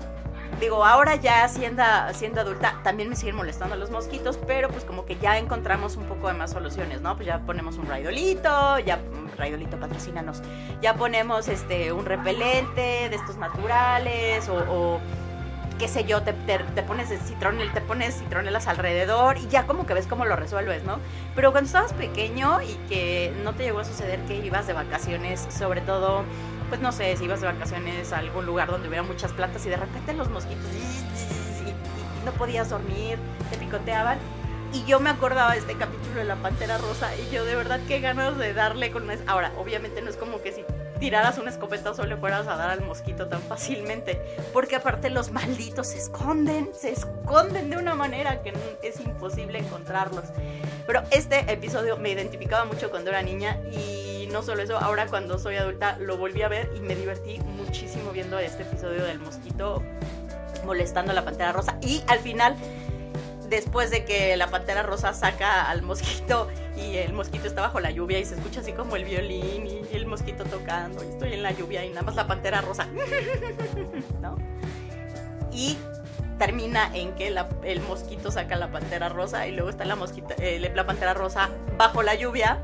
digo, 0.60 0.86
ahora 0.86 1.16
ya 1.16 1.48
siendo, 1.48 1.84
siendo 2.14 2.42
adulta, 2.42 2.80
también 2.84 3.10
me 3.10 3.16
siguen 3.16 3.36
molestando 3.36 3.76
los 3.76 3.92
mosquitos, 3.92 4.38
pero 4.48 4.70
pues 4.70 4.86
como 4.86 5.06
que 5.06 5.18
ya 5.18 5.38
encontramos 5.38 5.98
un 5.98 6.06
poco 6.06 6.28
de 6.28 6.34
más 6.36 6.52
soluciones, 6.52 7.02
¿no? 7.02 7.16
Pues 7.16 7.28
ya 7.28 7.40
ponemos 7.40 7.78
un 7.78 7.88
raidolito, 7.88 8.80
ya, 8.80 8.98
mm, 8.98 9.38
raidolito 9.38 9.80
patrocínanos, 9.80 10.42
ya 10.82 10.96
ponemos 10.96 11.48
este, 11.48 11.92
un 11.92 12.06
repelente 12.06 13.10
de 13.10 13.16
estos 13.16 13.38
naturales 13.38 14.48
o... 14.50 14.56
o 14.70 15.00
qué 15.80 15.88
sé 15.88 16.06
yo, 16.06 16.22
te, 16.22 16.34
te, 16.34 16.60
te 16.60 16.84
pones 16.84 17.10
el 17.10 17.20
citronel, 17.20 17.74
te 17.74 17.82
pones 17.82 18.20
citronelas 18.20 18.68
alrededor 18.68 19.38
y 19.40 19.48
ya 19.48 19.66
como 19.66 19.88
que 19.88 19.96
ves 19.96 20.06
cómo 20.06 20.24
lo 20.24 20.36
resuelves, 20.36 20.84
¿no? 20.84 21.00
Pero 21.36 21.52
cuando 21.52 21.66
estabas 21.66 21.94
pequeño 21.94 22.62
y 22.62 22.76
que 22.88 23.34
no 23.44 23.54
te 23.54 23.64
llegó 23.64 23.80
a 23.80 23.84
suceder 23.84 24.20
que 24.22 24.36
ibas 24.36 24.68
de 24.68 24.74
vacaciones, 24.74 25.46
sobre 25.50 25.82
todo, 25.82 26.24
pues 26.74 26.82
no 26.82 26.92
sé, 26.92 27.16
si 27.18 27.26
ibas 27.26 27.40
de 27.40 27.46
vacaciones 27.46 28.12
a 28.14 28.18
algún 28.18 28.48
lugar 28.48 28.68
donde 28.68 28.88
hubiera 28.88 29.04
muchas 29.04 29.32
plantas 29.32 29.64
y 29.64 29.70
de 29.70 29.78
repente 29.78 30.12
los 30.14 30.28
mosquitos 30.32 30.66
y, 30.74 32.26
no 32.26 32.32
podías 32.32 32.72
dormir, 32.72 33.20
te 33.52 33.58
picoteaban. 33.60 34.18
Y 34.74 34.84
yo 34.86 35.00
me 35.00 35.12
acordaba 35.12 35.52
de 35.52 35.60
este 35.60 35.76
capítulo 35.76 36.16
de 36.16 36.24
la 36.24 36.36
Pantera 36.36 36.80
Rosa 36.80 37.12
y 37.16 37.30
yo 37.32 37.46
de 37.46 37.54
verdad 37.54 37.80
qué 37.88 38.00
ganas 38.00 38.40
de 38.40 38.56
darle 38.56 38.90
con... 38.92 39.04
una- 39.04 39.20
Ahora, 39.28 39.52
obviamente 39.60 40.02
no 40.02 40.10
es 40.10 40.18
como 40.18 40.42
que 40.42 40.52
si 40.52 40.66
tiraras 41.00 41.38
un 41.38 41.48
escopetazo 41.48 42.08
le 42.08 42.18
fueras 42.18 42.48
a 42.48 42.56
dar 42.56 42.72
al 42.72 42.82
mosquito 42.82 43.28
tan 43.28 43.44
fácilmente. 43.44 44.20
Porque 44.52 44.76
aparte 44.76 45.12
los 45.12 45.30
malditos 45.32 45.90
se 45.90 46.00
esconden, 46.00 46.72
se 46.74 46.92
esconden 46.92 47.70
de 47.70 47.78
una 47.78 47.94
manera 47.94 48.42
que 48.42 48.52
es 48.82 49.00
imposible 49.00 49.60
encontrarlos. 49.60 50.26
Pero 50.88 51.04
este 51.12 51.42
episodio 51.54 51.98
me 51.98 52.10
identificaba 52.10 52.66
mucho 52.66 52.90
cuando 52.90 53.12
era 53.12 53.22
niña 53.22 53.60
y 53.72 54.13
no 54.34 54.42
solo 54.42 54.64
eso, 54.64 54.80
ahora 54.80 55.06
cuando 55.06 55.38
soy 55.38 55.58
adulta 55.58 55.96
lo 56.00 56.18
volví 56.18 56.42
a 56.42 56.48
ver 56.48 56.72
y 56.76 56.80
me 56.80 56.96
divertí 56.96 57.40
muchísimo 57.56 58.12
viendo 58.12 58.40
este 58.40 58.64
episodio 58.64 59.04
del 59.04 59.20
mosquito 59.20 59.84
molestando 60.66 61.12
a 61.12 61.16
la 61.16 61.24
pantera 61.24 61.52
rosa. 61.52 61.78
Y 61.82 62.04
al 62.08 62.18
final 62.18 62.56
después 63.48 63.92
de 63.92 64.06
que 64.06 64.36
la 64.36 64.48
pantera 64.48 64.82
rosa 64.82 65.14
saca 65.14 65.70
al 65.70 65.84
mosquito 65.84 66.48
y 66.76 66.98
el 66.98 67.14
mosquito 67.14 67.46
está 67.46 67.62
bajo 67.62 67.80
la 67.80 67.92
lluvia 67.92 68.18
y 68.18 68.26
se 68.26 68.34
escucha 68.34 68.62
así 68.62 68.74
como 68.74 68.96
el 68.96 69.06
violín 69.06 69.68
y 69.68 69.88
el 69.92 70.08
mosquito 70.08 70.44
tocando 70.46 71.04
estoy 71.04 71.34
en 71.34 71.44
la 71.44 71.52
lluvia 71.52 71.86
y 71.86 71.90
nada 71.90 72.02
más 72.02 72.16
la 72.16 72.26
pantera 72.26 72.62
rosa, 72.62 72.88
¿no? 74.20 74.36
Y 75.52 75.78
termina 76.40 76.90
en 76.96 77.14
que 77.14 77.28
el 77.28 77.82
mosquito 77.82 78.32
saca 78.32 78.56
la 78.56 78.72
pantera 78.72 79.10
rosa 79.10 79.46
y 79.46 79.52
luego 79.52 79.70
está 79.70 79.86
la, 79.86 79.96
mosquita, 79.96 80.34
eh, 80.40 80.72
la 80.74 80.88
pantera 80.88 81.14
rosa 81.14 81.52
bajo 81.78 82.02
la 82.02 82.16
lluvia 82.16 82.60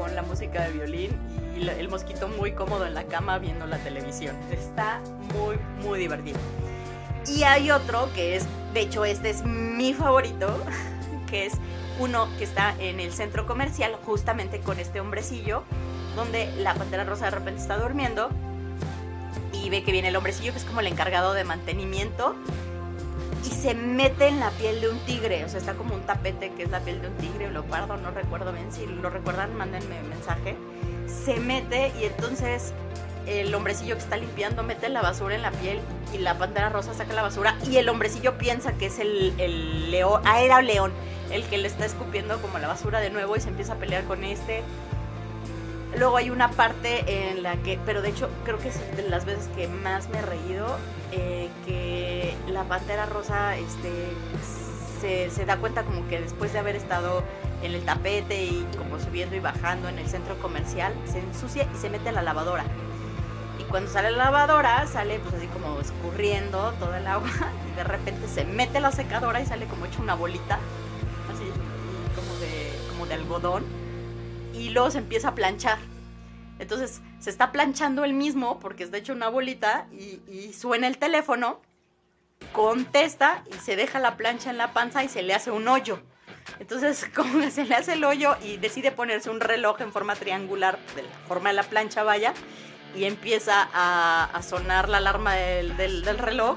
con 0.00 0.14
la 0.14 0.22
música 0.22 0.64
de 0.64 0.72
violín 0.72 1.10
y 1.54 1.68
el 1.68 1.90
mosquito 1.90 2.26
muy 2.26 2.52
cómodo 2.52 2.86
en 2.86 2.94
la 2.94 3.04
cama 3.04 3.36
viendo 3.38 3.66
la 3.66 3.76
televisión. 3.76 4.34
Está 4.50 5.02
muy, 5.34 5.58
muy 5.86 5.98
divertido. 5.98 6.38
Y 7.26 7.42
hay 7.42 7.70
otro 7.70 8.08
que 8.14 8.34
es, 8.34 8.46
de 8.72 8.80
hecho 8.80 9.04
este 9.04 9.28
es 9.28 9.44
mi 9.44 9.92
favorito, 9.92 10.48
que 11.28 11.44
es 11.44 11.52
uno 11.98 12.28
que 12.38 12.44
está 12.44 12.74
en 12.78 12.98
el 12.98 13.12
centro 13.12 13.46
comercial 13.46 13.94
justamente 14.06 14.60
con 14.60 14.80
este 14.80 15.00
hombrecillo, 15.00 15.64
donde 16.16 16.50
la 16.56 16.72
pantera 16.72 17.04
rosa 17.04 17.26
de 17.26 17.32
repente 17.32 17.60
está 17.60 17.76
durmiendo 17.76 18.30
y 19.52 19.68
ve 19.68 19.84
que 19.84 19.92
viene 19.92 20.08
el 20.08 20.16
hombrecillo 20.16 20.52
que 20.52 20.60
es 20.60 20.64
como 20.64 20.80
el 20.80 20.86
encargado 20.86 21.34
de 21.34 21.44
mantenimiento 21.44 22.34
y 23.44 23.50
se 23.50 23.74
mete 23.74 24.28
en 24.28 24.40
la 24.40 24.50
piel 24.50 24.80
de 24.80 24.88
un 24.88 24.98
tigre, 25.00 25.44
o 25.44 25.48
sea, 25.48 25.60
está 25.60 25.74
como 25.74 25.94
un 25.94 26.02
tapete 26.02 26.52
que 26.52 26.64
es 26.64 26.70
la 26.70 26.80
piel 26.80 27.00
de 27.00 27.08
un 27.08 27.16
tigre 27.16 27.46
o 27.46 27.50
leopardo, 27.50 27.96
no 27.96 28.10
recuerdo 28.10 28.52
bien, 28.52 28.70
si 28.72 28.86
lo 28.86 29.10
recuerdan, 29.10 29.54
mándenme 29.56 30.02
mensaje. 30.02 30.56
Se 31.06 31.40
mete 31.40 31.92
y 32.00 32.04
entonces 32.04 32.72
el 33.26 33.54
hombrecillo 33.54 33.96
que 33.96 34.02
está 34.02 34.16
limpiando 34.16 34.62
mete 34.62 34.88
la 34.88 35.02
basura 35.02 35.34
en 35.34 35.42
la 35.42 35.50
piel 35.52 35.80
y 36.12 36.18
la 36.18 36.38
pantera 36.38 36.68
rosa 36.68 36.94
saca 36.94 37.12
la 37.12 37.22
basura 37.22 37.56
y 37.70 37.76
el 37.76 37.88
hombrecillo 37.88 38.38
piensa 38.38 38.72
que 38.72 38.86
es 38.86 38.98
el, 38.98 39.34
el 39.38 39.90
león, 39.90 40.22
ah, 40.24 40.42
era 40.42 40.62
león, 40.62 40.92
el 41.30 41.44
que 41.44 41.58
le 41.58 41.68
está 41.68 41.84
escupiendo 41.86 42.40
como 42.40 42.58
la 42.58 42.68
basura 42.68 43.00
de 43.00 43.10
nuevo 43.10 43.36
y 43.36 43.40
se 43.40 43.48
empieza 43.48 43.74
a 43.74 43.76
pelear 43.76 44.04
con 44.04 44.24
este. 44.24 44.62
Luego 45.96 46.16
hay 46.16 46.30
una 46.30 46.50
parte 46.50 47.30
en 47.30 47.42
la 47.42 47.56
que, 47.56 47.78
pero 47.84 48.00
de 48.00 48.10
hecho 48.10 48.28
creo 48.44 48.58
que 48.58 48.68
es 48.68 48.96
de 48.96 49.08
las 49.08 49.24
veces 49.24 49.48
que 49.56 49.66
más 49.66 50.08
me 50.08 50.18
he 50.18 50.22
reído, 50.22 50.78
eh, 51.12 51.50
que 51.66 52.34
la 52.48 52.64
pantera 52.64 53.06
rosa 53.06 53.56
este, 53.56 53.90
se, 55.00 55.44
da 55.44 55.56
cuenta 55.56 55.82
como 55.82 56.06
que 56.08 56.20
después 56.20 56.52
de 56.52 56.60
haber 56.60 56.76
estado 56.76 57.24
en 57.62 57.72
el 57.74 57.82
tapete 57.84 58.44
y 58.44 58.66
como 58.78 59.00
subiendo 59.00 59.34
y 59.34 59.40
bajando 59.40 59.88
en 59.88 59.98
el 59.98 60.08
centro 60.08 60.38
comercial, 60.38 60.94
se 61.10 61.18
ensucia 61.18 61.66
y 61.74 61.76
se 61.76 61.90
mete 61.90 62.10
a 62.10 62.12
la 62.12 62.22
lavadora. 62.22 62.64
Cuando 63.70 63.88
sale 63.88 64.10
la 64.10 64.24
lavadora, 64.24 64.84
sale 64.88 65.20
pues 65.20 65.34
así 65.34 65.46
como 65.46 65.78
escurriendo 65.80 66.72
toda 66.80 66.98
el 66.98 67.06
agua 67.06 67.30
y 67.72 67.76
de 67.76 67.84
repente 67.84 68.26
se 68.26 68.44
mete 68.44 68.80
la 68.80 68.90
secadora 68.90 69.40
y 69.40 69.46
sale 69.46 69.66
como 69.66 69.86
hecho 69.86 70.02
una 70.02 70.14
bolita, 70.14 70.58
así 71.32 71.44
como 72.16 72.34
de, 72.40 72.72
como 72.90 73.06
de 73.06 73.14
algodón, 73.14 73.64
y 74.60 74.70
luego 74.70 74.90
se 74.90 74.98
empieza 74.98 75.28
a 75.28 75.34
planchar. 75.34 75.78
Entonces 76.58 77.00
se 77.18 77.30
está 77.30 77.52
planchando 77.52 78.04
el 78.04 78.12
mismo 78.12 78.60
porque 78.60 78.84
es 78.84 78.90
de 78.90 78.98
hecho 78.98 79.12
una 79.12 79.28
bolita 79.28 79.86
y, 79.92 80.20
y 80.30 80.52
suena 80.52 80.86
el 80.86 80.98
teléfono, 80.98 81.60
contesta 82.52 83.44
y 83.50 83.54
se 83.54 83.76
deja 83.76 83.98
la 83.98 84.16
plancha 84.16 84.50
en 84.50 84.58
la 84.58 84.72
panza 84.72 85.02
y 85.04 85.08
se 85.08 85.22
le 85.22 85.34
hace 85.34 85.50
un 85.50 85.68
hoyo. 85.68 86.00
Entonces, 86.58 87.06
como 87.14 87.48
se 87.50 87.64
le 87.64 87.74
hace 87.74 87.94
el 87.94 88.04
hoyo 88.04 88.36
y 88.42 88.56
decide 88.56 88.92
ponerse 88.92 89.30
un 89.30 89.40
reloj 89.40 89.80
en 89.80 89.92
forma 89.92 90.14
triangular, 90.14 90.78
de 90.94 91.02
la 91.02 91.10
forma 91.28 91.50
de 91.50 91.56
la 91.56 91.62
plancha 91.62 92.02
vaya, 92.02 92.34
y 92.94 93.04
empieza 93.04 93.68
a, 93.72 94.42
sonar 94.42 94.88
la 94.88 94.98
alarma 94.98 95.34
del, 95.34 95.76
del, 95.76 96.18
reloj 96.18 96.56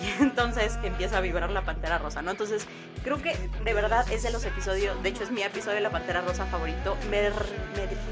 y 0.00 0.10
entonces 0.22 0.78
empieza 0.82 1.18
a 1.18 1.20
vibrar 1.20 1.50
la 1.50 1.62
Pantera 1.62 1.98
Rosa, 1.98 2.22
¿no? 2.22 2.30
Entonces, 2.30 2.66
creo 3.02 3.20
que 3.22 3.34
de 3.64 3.74
verdad 3.74 4.10
es 4.10 4.22
de 4.22 4.30
los 4.30 4.44
episodios, 4.44 5.00
de 5.02 5.08
hecho 5.08 5.24
es 5.24 5.30
mi 5.30 5.42
episodio 5.42 5.76
de 5.76 5.82
la 5.82 5.90
Pantera 5.90 6.20
Rosa 6.22 6.46
favorito, 6.46 6.96
me, 7.10 7.30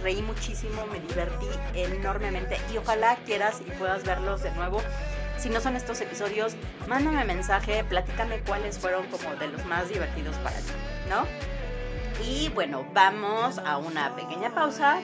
reí 0.02 0.22
muchísimo, 0.22 0.86
me 0.86 1.00
divertí 1.00 1.46
enormemente 1.74 2.58
y 2.72 2.78
ojalá 2.78 3.16
quieras 3.24 3.60
y 3.66 3.70
puedas 3.72 4.04
verlos 4.04 4.42
de 4.42 4.50
nuevo. 4.52 4.82
Si 5.38 5.50
no 5.50 5.60
son 5.60 5.76
estos 5.76 6.00
episodios, 6.00 6.54
mándame 6.88 7.24
mensaje, 7.24 7.84
platícame 7.84 8.40
cuáles 8.40 8.78
fueron 8.78 9.06
como 9.06 9.36
de 9.36 9.48
los 9.48 9.64
más 9.66 9.88
divertidos 9.88 10.34
para 10.36 10.56
ti, 10.56 10.72
¿no? 11.10 11.55
Y 12.24 12.48
bueno, 12.50 12.86
vamos 12.92 13.58
a 13.58 13.76
una 13.78 14.14
pequeña 14.16 14.54
pausa 14.54 15.00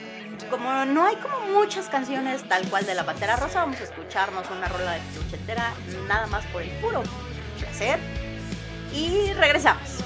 como 0.49 0.85
no 0.85 1.05
hay 1.05 1.15
como 1.17 1.39
muchas 1.59 1.87
canciones 1.89 2.47
tal 2.47 2.67
cual 2.69 2.85
de 2.85 2.95
la 2.95 3.05
Pantera 3.05 3.35
Rosa, 3.35 3.61
vamos 3.61 3.79
a 3.79 3.83
escucharnos 3.83 4.49
una 4.49 4.67
rola 4.67 4.93
de 4.93 5.35
entera 5.35 5.73
nada 6.07 6.27
más 6.27 6.45
por 6.47 6.61
el 6.61 6.69
puro 6.81 7.03
placer. 7.59 7.99
Y 8.93 9.33
regresamos. 9.33 10.02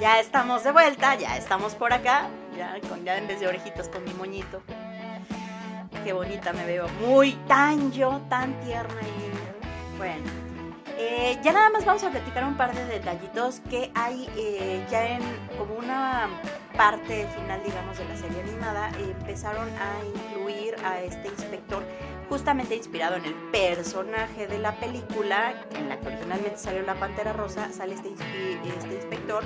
Ya 0.00 0.20
estamos 0.20 0.64
de 0.64 0.72
vuelta, 0.72 1.14
ya 1.14 1.36
estamos 1.36 1.74
por 1.74 1.92
acá, 1.92 2.28
ya, 2.56 2.78
con, 2.88 3.04
ya 3.04 3.16
en 3.16 3.26
vez 3.26 3.40
de 3.40 3.48
orejitas 3.48 3.88
con 3.88 4.04
mi 4.04 4.12
moñito. 4.14 4.62
Qué 6.04 6.12
bonita 6.12 6.52
me 6.52 6.64
veo, 6.66 6.88
muy 7.00 7.32
tan 7.48 7.90
yo, 7.92 8.20
tan 8.28 8.58
tierna 8.60 9.00
y 9.02 9.96
bueno. 9.98 10.24
Eh, 10.98 11.38
ya 11.42 11.52
nada 11.52 11.68
más 11.68 11.84
vamos 11.84 12.02
a 12.04 12.10
platicar 12.10 12.44
un 12.44 12.56
par 12.56 12.74
de 12.74 12.84
detallitos 12.86 13.60
que 13.68 13.90
hay 13.94 14.30
eh, 14.36 14.82
ya 14.90 15.06
en 15.08 15.20
como 15.58 15.74
una 15.74 16.28
parte 16.74 17.26
final, 17.34 17.62
digamos, 17.64 17.98
de 17.98 18.04
la 18.06 18.16
serie 18.16 18.40
animada. 18.40 18.90
empezaron 18.98 19.68
a 19.68 20.04
incluir 20.04 20.74
a 20.84 21.00
este 21.00 21.28
inspector 21.28 21.82
justamente 22.28 22.76
inspirado 22.76 23.16
en 23.16 23.26
el 23.26 23.34
personaje 23.52 24.46
de 24.46 24.58
la 24.58 24.72
película, 24.80 25.54
en 25.74 25.88
la 25.88 25.98
que 25.98 26.08
originalmente 26.08 26.58
salió 26.58 26.82
La 26.82 26.94
Pantera 26.94 27.32
Rosa, 27.32 27.72
sale 27.72 27.94
este, 27.94 28.10
este 28.10 28.94
inspector 28.94 29.44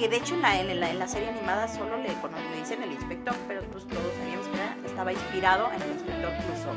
que 0.00 0.08
de 0.08 0.16
hecho 0.16 0.34
en 0.34 0.40
la, 0.40 0.58
en 0.58 0.98
la, 0.98 1.06
serie 1.06 1.28
animada 1.28 1.68
solo 1.68 1.98
le, 1.98 2.08
le, 2.08 2.58
dicen 2.58 2.82
el 2.82 2.92
inspector, 2.92 3.34
pero 3.46 3.60
pues 3.64 3.86
todos 3.86 4.14
sabíamos 4.18 4.46
que 4.48 4.88
estaba 4.88 5.12
inspirado 5.12 5.70
en 5.72 5.82
el 5.82 5.90
inspector 5.90 6.32
Clouseau. 6.38 6.74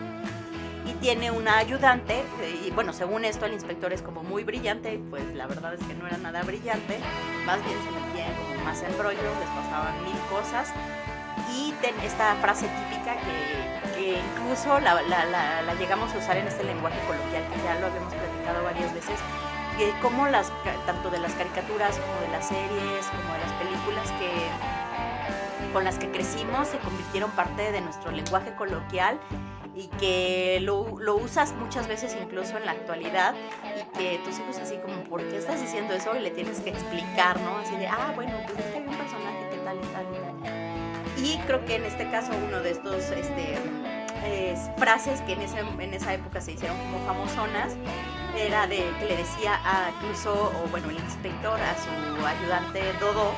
Y 0.86 0.94
tiene 0.96 1.32
una 1.32 1.58
ayudante, 1.58 2.22
y 2.66 2.70
bueno, 2.72 2.92
según 2.92 3.24
esto 3.24 3.46
el 3.46 3.54
inspector 3.54 3.94
es 3.94 4.02
como 4.02 4.24
muy 4.24 4.44
brillante, 4.44 5.00
pues 5.10 5.24
la 5.36 5.48
verdad 5.48 5.74
es 5.74 5.80
que 5.86 5.94
no 5.94 6.06
era 6.06 6.18
nada 6.18 6.44
brillante, 6.44 7.00
más 7.46 7.64
bien 7.64 7.78
se 7.86 7.92
metía 7.92 8.28
como 8.36 8.66
más 8.66 8.84
en 8.84 8.92
rollo, 8.98 9.22
les 9.40 9.50
pasaban 9.56 10.04
mil 10.04 10.20
cosas. 10.30 10.74
Y 11.56 11.74
esta 12.06 12.36
frase 12.42 12.68
típica 12.68 13.16
que, 13.16 13.96
que 13.96 14.20
incluso 14.20 14.82
la, 14.82 15.02
la, 15.04 15.26
la, 15.62 15.74
llegamos 15.76 16.14
a 16.14 16.18
usar 16.18 16.36
en 16.36 16.48
este 16.48 16.66
lenguaje 16.66 17.00
coloquial, 17.08 17.44
que 17.54 17.64
ya 17.64 17.80
lo 17.80 17.88
habíamos 17.88 18.14
platicado 18.14 18.66
varias 18.66 18.94
veces, 18.94 19.18
que 19.78 19.94
como 20.02 20.28
las, 20.28 20.52
tanto 20.86 21.10
de 21.10 21.20
las 21.20 21.34
caricaturas 21.34 21.98
como 21.98 22.22
de 22.22 22.28
las 22.30 22.48
series, 22.48 23.06
como 23.08 23.34
de 23.34 23.40
las 23.40 23.54
películas 23.54 24.12
que, 24.20 25.74
con 25.74 25.84
las 25.84 25.98
que 25.98 26.10
crecimos 26.10 26.68
se 26.68 26.78
convirtieron 26.80 27.32
parte 27.32 27.72
de 27.72 27.82
nuestro 27.82 28.12
lenguaje 28.12 28.54
coloquial 28.56 29.20
y 29.76 29.88
que 29.88 30.60
lo, 30.62 31.00
lo, 31.00 31.16
usas 31.16 31.54
muchas 31.54 31.88
veces 31.88 32.16
incluso 32.22 32.58
en 32.58 32.66
la 32.66 32.74
actualidad 32.74 33.34
y 33.64 33.98
que 33.98 34.20
tus 34.24 34.38
hijos 34.40 34.58
así 34.58 34.78
como, 34.78 35.04
¿por 35.06 35.28
qué 35.28 35.38
estás 35.38 35.62
diciendo 35.62 35.94
eso? 35.94 36.16
Y 36.16 36.20
le 36.20 36.30
tienes 36.30 36.60
que 36.60 36.70
explicar, 36.70 37.40
¿no? 37.40 37.58
Así 37.58 37.76
de, 37.78 37.88
ah, 37.88 38.12
bueno, 38.16 38.34
pues 38.46 38.60
es 38.60 38.66
que 38.72 38.80
un 38.80 38.96
personaje 38.96 39.50
que 39.50 39.58
tal 39.58 39.78
y 39.78 39.88
tal 39.88 40.06
y. 40.14 40.24
Y 41.24 41.38
creo 41.48 41.64
que 41.66 41.76
en 41.76 41.86
este 41.86 42.10
caso 42.10 42.34
uno 42.48 42.60
de 42.60 42.72
estos 42.72 43.10
este, 43.12 43.58
frases 44.78 45.22
que 45.22 45.34
en, 45.34 45.42
ese, 45.42 45.60
en 45.60 45.94
esa 45.94 46.14
época 46.14 46.42
se 46.42 46.54
hicieron 46.54 46.78
como 46.78 47.06
famosonas 47.06 47.74
era 48.36 48.66
de 48.68 48.90
que 49.00 49.06
le 49.06 49.18
decía 49.18 49.60
a 49.64 49.92
incluso, 49.92 50.34
o 50.34 50.68
bueno, 50.70 50.90
el 50.90 50.98
inspector 50.98 51.60
a 51.60 51.76
su 51.76 52.26
ayudante 52.26 52.82
Dodo, 53.00 53.32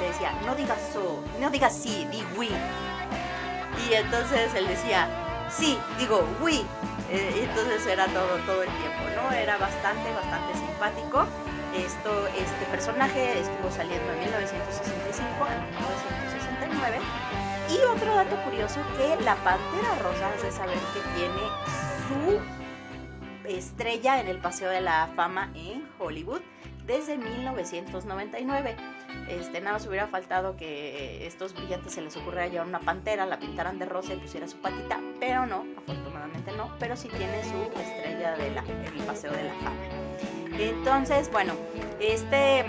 le 0.00 0.08
decía, 0.08 0.32
no 0.46 0.54
digas 0.54 0.78
so, 0.92 1.22
no 1.40 1.50
digas 1.50 1.74
sí, 1.74 2.06
di 2.10 2.22
we. 2.36 2.48
Y 3.88 3.94
entonces 3.94 4.54
él 4.54 4.68
decía, 4.68 5.08
sí, 5.50 5.78
digo 5.98 6.24
we. 6.40 6.62
Eh, 7.10 7.34
y 7.36 7.40
entonces 7.40 7.86
era 7.86 8.06
todo, 8.06 8.36
todo 8.46 8.62
el 8.62 8.70
tiempo, 8.78 9.02
¿no? 9.16 9.32
Era 9.32 9.58
bastante, 9.58 10.12
bastante 10.14 10.54
simpático. 10.54 11.26
Esto, 11.76 12.26
este 12.28 12.64
personaje 12.70 13.40
estuvo 13.40 13.70
saliendo 13.70 14.12
en 14.12 14.20
1965 14.20 15.46
en 15.46 15.76
1969. 15.76 17.29
Y 17.70 17.78
otro 17.82 18.14
dato 18.14 18.36
curioso 18.42 18.80
que 18.96 19.22
la 19.24 19.36
Pantera 19.36 19.94
Rosa, 20.02 20.30
de 20.42 20.50
saber 20.50 20.78
que 20.92 21.00
tiene 21.16 21.40
su 22.08 22.40
estrella 23.48 24.20
en 24.20 24.28
el 24.28 24.38
Paseo 24.38 24.70
de 24.70 24.80
la 24.80 25.08
Fama 25.14 25.52
en 25.54 25.88
Hollywood 25.98 26.40
desde 26.86 27.16
1999. 27.16 28.76
Este, 29.28 29.60
nada 29.60 29.74
más 29.74 29.86
hubiera 29.86 30.08
faltado 30.08 30.56
que 30.56 31.26
estos 31.26 31.54
brillantes 31.54 31.92
se 31.92 32.02
les 32.02 32.16
ocurriera 32.16 32.48
llevar 32.48 32.66
una 32.66 32.80
pantera, 32.80 33.26
la 33.26 33.38
pintaran 33.38 33.78
de 33.78 33.86
rosa 33.86 34.14
y 34.14 34.16
pusiera 34.16 34.48
su 34.48 34.56
patita, 34.56 35.00
pero 35.20 35.46
no, 35.46 35.64
afortunadamente 35.76 36.52
no, 36.52 36.74
pero 36.80 36.96
sí 36.96 37.08
tiene 37.08 37.44
su 37.44 37.80
estrella 37.80 38.36
de 38.36 38.50
la, 38.50 38.62
el 38.62 39.04
Paseo 39.04 39.30
de 39.30 39.44
la 39.44 39.54
Fama. 39.54 40.00
Entonces, 40.58 41.30
bueno, 41.30 41.54
este, 42.00 42.64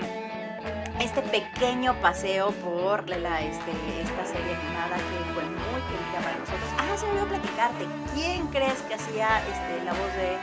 este 1.02 1.22
pequeño 1.24 1.96
paseo 1.96 2.52
por 2.64 3.10
la, 3.10 3.42
este, 3.42 3.72
esta 4.02 4.26
serie 4.26 4.56
animada 4.56 4.98
que 4.98 5.34
fue 5.34 5.44
muy 5.44 5.82
querida 5.90 6.22
para 6.24 6.38
nosotros. 6.38 6.70
Ah, 6.78 6.96
se 6.96 7.06
me 7.06 7.12
olvidó 7.14 7.28
platicarte. 7.28 7.88
¿Quién 8.14 8.48
crees 8.48 8.82
que 8.84 8.94
hacía 8.94 9.42
este, 9.50 9.84
la 9.84 9.94
voz 9.94 10.14
de 10.16 10.38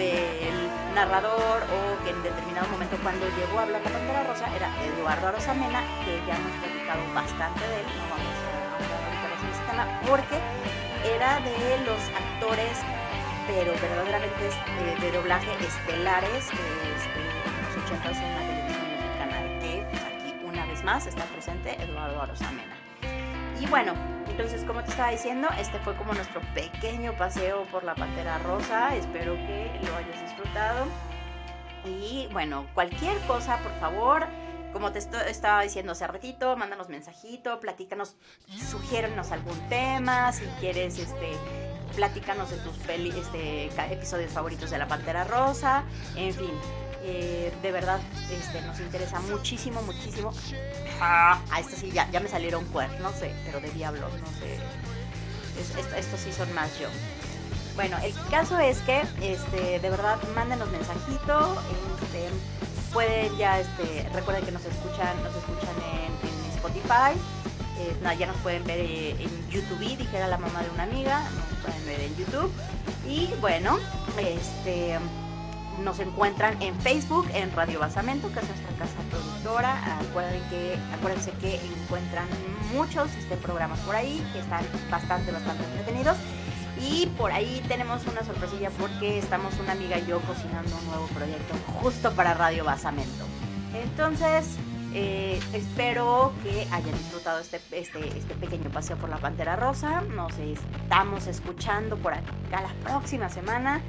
del 0.00 0.70
narrador 0.94 1.60
o 1.60 2.04
que 2.04 2.08
en 2.08 2.22
determinado 2.22 2.66
momento 2.68 2.96
cuando 3.02 3.20
llegó 3.36 3.58
a 3.58 3.62
hablar 3.64 3.82
la 3.82 3.90
Pantera 3.90 4.24
Rosa 4.24 4.48
era 4.56 4.72
Eduardo 4.80 5.28
Arosamena, 5.28 5.84
que 6.06 6.16
ya 6.26 6.40
hemos 6.40 6.56
platicado 6.56 7.04
bastante 7.12 7.60
de 7.60 7.80
él, 7.80 7.86
no 8.00 8.08
vamos 8.08 8.32
a 8.32 8.48
hablar 8.80 9.00
ahorita 9.04 9.28
de 9.28 9.44
mexicana, 9.44 10.00
porque 10.08 10.36
era 11.04 11.36
de 11.44 11.84
los 11.84 12.00
actores, 12.16 12.80
pero 13.46 13.76
verdaderamente 13.76 14.48
eh, 14.48 14.96
de 15.04 15.12
doblaje 15.12 15.52
estelares 15.60 16.48
este, 16.48 17.20
en 17.20 17.52
los 17.60 17.84
80 17.84 18.24
en 18.24 18.56
la 18.56 18.59
más 20.84 21.06
está 21.06 21.24
presente 21.24 21.80
Eduardo 21.82 22.20
Arosamena. 22.22 22.76
Y 23.60 23.66
bueno, 23.66 23.94
entonces 24.28 24.64
como 24.64 24.82
te 24.82 24.90
estaba 24.90 25.10
diciendo, 25.10 25.48
este 25.58 25.78
fue 25.80 25.94
como 25.96 26.14
nuestro 26.14 26.40
pequeño 26.54 27.12
paseo 27.16 27.64
por 27.64 27.84
la 27.84 27.94
Pantera 27.94 28.38
Rosa. 28.38 28.96
Espero 28.96 29.34
que 29.34 29.80
lo 29.84 29.96
hayas 29.96 30.22
disfrutado. 30.22 30.86
Y 31.84 32.28
bueno, 32.32 32.66
cualquier 32.74 33.18
cosa, 33.26 33.58
por 33.58 33.72
favor, 33.80 34.26
como 34.72 34.92
te 34.92 34.98
estaba 34.98 35.62
diciendo 35.62 35.92
hace 35.92 36.06
ratito, 36.06 36.56
mándanos 36.56 36.88
mensajito, 36.88 37.60
platícanos, 37.60 38.16
sugiérenos 38.70 39.32
algún 39.32 39.58
tema, 39.68 40.32
si 40.32 40.44
quieres, 40.60 40.98
este, 40.98 41.32
platícanos 41.96 42.50
de 42.50 42.56
tus 42.58 42.76
este, 42.88 43.66
episodios 43.92 44.32
favoritos 44.32 44.70
de 44.70 44.78
La 44.78 44.86
Pantera 44.86 45.24
Rosa, 45.24 45.84
en 46.16 46.32
fin, 46.32 46.52
eh, 47.02 47.52
de 47.62 47.72
verdad 47.72 48.00
este, 48.30 48.60
nos 48.62 48.78
interesa 48.80 49.20
muchísimo, 49.20 49.82
muchísimo. 49.82 50.32
Ah, 51.00 51.40
esto 51.58 51.76
sí, 51.76 51.90
ya, 51.90 52.10
ya 52.10 52.20
me 52.20 52.28
salieron 52.28 52.64
cuernos, 52.66 53.00
no 53.00 53.12
sé, 53.12 53.34
pero 53.44 53.60
de 53.60 53.70
diablo, 53.70 54.08
no 54.08 54.26
sé. 54.38 54.58
estos 55.98 56.20
sí 56.20 56.32
son 56.32 56.52
más 56.54 56.78
yo. 56.78 56.88
Bueno, 57.74 57.96
el 58.02 58.12
caso 58.30 58.58
es 58.58 58.78
que, 58.80 59.02
este, 59.22 59.78
de 59.78 59.90
verdad, 59.90 60.18
mándenos 60.34 60.70
mensajito. 60.70 61.56
Este, 62.02 62.28
pueden 62.92 63.36
ya, 63.38 63.60
este, 63.60 64.08
recuerden 64.12 64.44
que 64.44 64.52
nos 64.52 64.64
escuchan, 64.64 65.16
nos 65.22 65.34
escuchan 65.34 65.74
en, 65.94 66.10
Spotify. 66.56 67.18
Eh, 67.78 68.16
ya 68.18 68.26
nos 68.26 68.36
pueden 68.38 68.62
ver 68.64 68.80
eh, 68.80 69.16
en 69.18 69.48
YouTube, 69.48 69.78
dijera 69.78 70.28
la 70.28 70.36
mamá 70.36 70.62
de 70.62 70.68
una 70.68 70.82
amiga, 70.82 71.22
nos 71.30 71.58
pueden 71.64 71.86
ver 71.86 72.00
en 72.00 72.16
YouTube. 72.16 72.52
Y 73.08 73.32
bueno, 73.40 73.78
este 74.18 74.98
nos 75.78 75.98
encuentran 76.00 76.60
en 76.60 76.78
Facebook, 76.80 77.26
en 77.34 77.54
Radio 77.54 77.80
Basamento, 77.80 78.32
que 78.32 78.40
es 78.40 78.48
nuestra 78.48 78.70
casa 78.78 79.00
productora. 79.10 79.98
Acuérdense 80.00 80.48
que, 80.50 80.78
acuérdense 80.94 81.30
que 81.32 81.56
encuentran 81.56 82.26
muchos 82.72 83.14
este, 83.16 83.36
programas 83.36 83.78
por 83.80 83.94
ahí 83.94 84.24
que 84.32 84.40
están 84.40 84.64
bastante, 84.90 85.32
bastante 85.32 85.64
entretenidos. 85.64 86.16
Y 86.80 87.06
por 87.18 87.30
ahí 87.32 87.62
tenemos 87.68 88.06
una 88.06 88.24
sorpresilla 88.24 88.70
porque 88.70 89.18
estamos 89.18 89.54
una 89.58 89.72
amiga 89.72 89.98
y 89.98 90.06
yo 90.06 90.20
cocinando 90.20 90.74
un 90.76 90.86
nuevo 90.86 91.06
proyecto 91.08 91.54
justo 91.80 92.12
para 92.12 92.34
Radio 92.34 92.64
Basamento. 92.64 93.24
Entonces, 93.74 94.56
eh, 94.92 95.40
espero 95.52 96.32
que 96.42 96.66
hayan 96.72 96.92
disfrutado 96.92 97.38
este, 97.38 97.60
este, 97.72 98.00
este, 98.18 98.34
pequeño 98.34 98.70
paseo 98.70 98.96
por 98.96 99.08
la 99.08 99.18
Pantera 99.18 99.56
Rosa. 99.56 100.02
Nos 100.02 100.36
estamos 100.38 101.26
escuchando 101.26 101.96
por 101.96 102.14
acá 102.14 102.62
la 102.62 102.74
próxima 102.82 103.28
semana. 103.28 103.80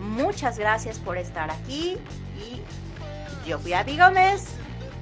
Muchas 0.00 0.58
gracias 0.58 0.98
por 0.98 1.16
estar 1.16 1.50
aquí 1.50 1.96
y 2.38 3.48
yo 3.48 3.58
fui 3.58 3.72
Abby 3.72 3.96
Gómez. 3.96 4.48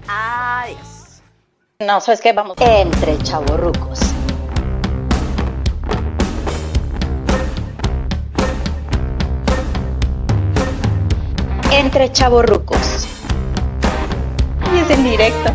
Adiós. 0.08 1.22
No, 1.80 2.00
¿sabes 2.00 2.20
qué? 2.20 2.32
Vamos 2.32 2.56
entre 2.60 3.18
chavorrucos. 3.18 4.00
Entre 11.72 12.10
chavorrucos 12.12 13.15
en 14.90 15.02
directo. 15.02 15.52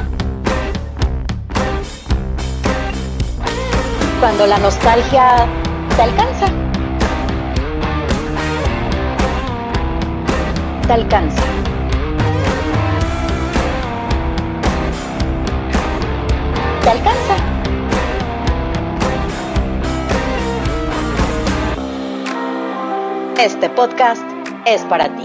Cuando 4.19 4.45
la 4.45 4.57
nostalgia 4.57 5.47
te 5.95 6.01
alcanza. 6.01 6.45
Te 10.87 10.93
alcanza. 10.93 11.43
Te 16.83 16.89
alcanza. 16.89 17.35
Este 23.37 23.69
podcast 23.69 24.23
es 24.65 24.83
para 24.85 25.15
ti. 25.15 25.20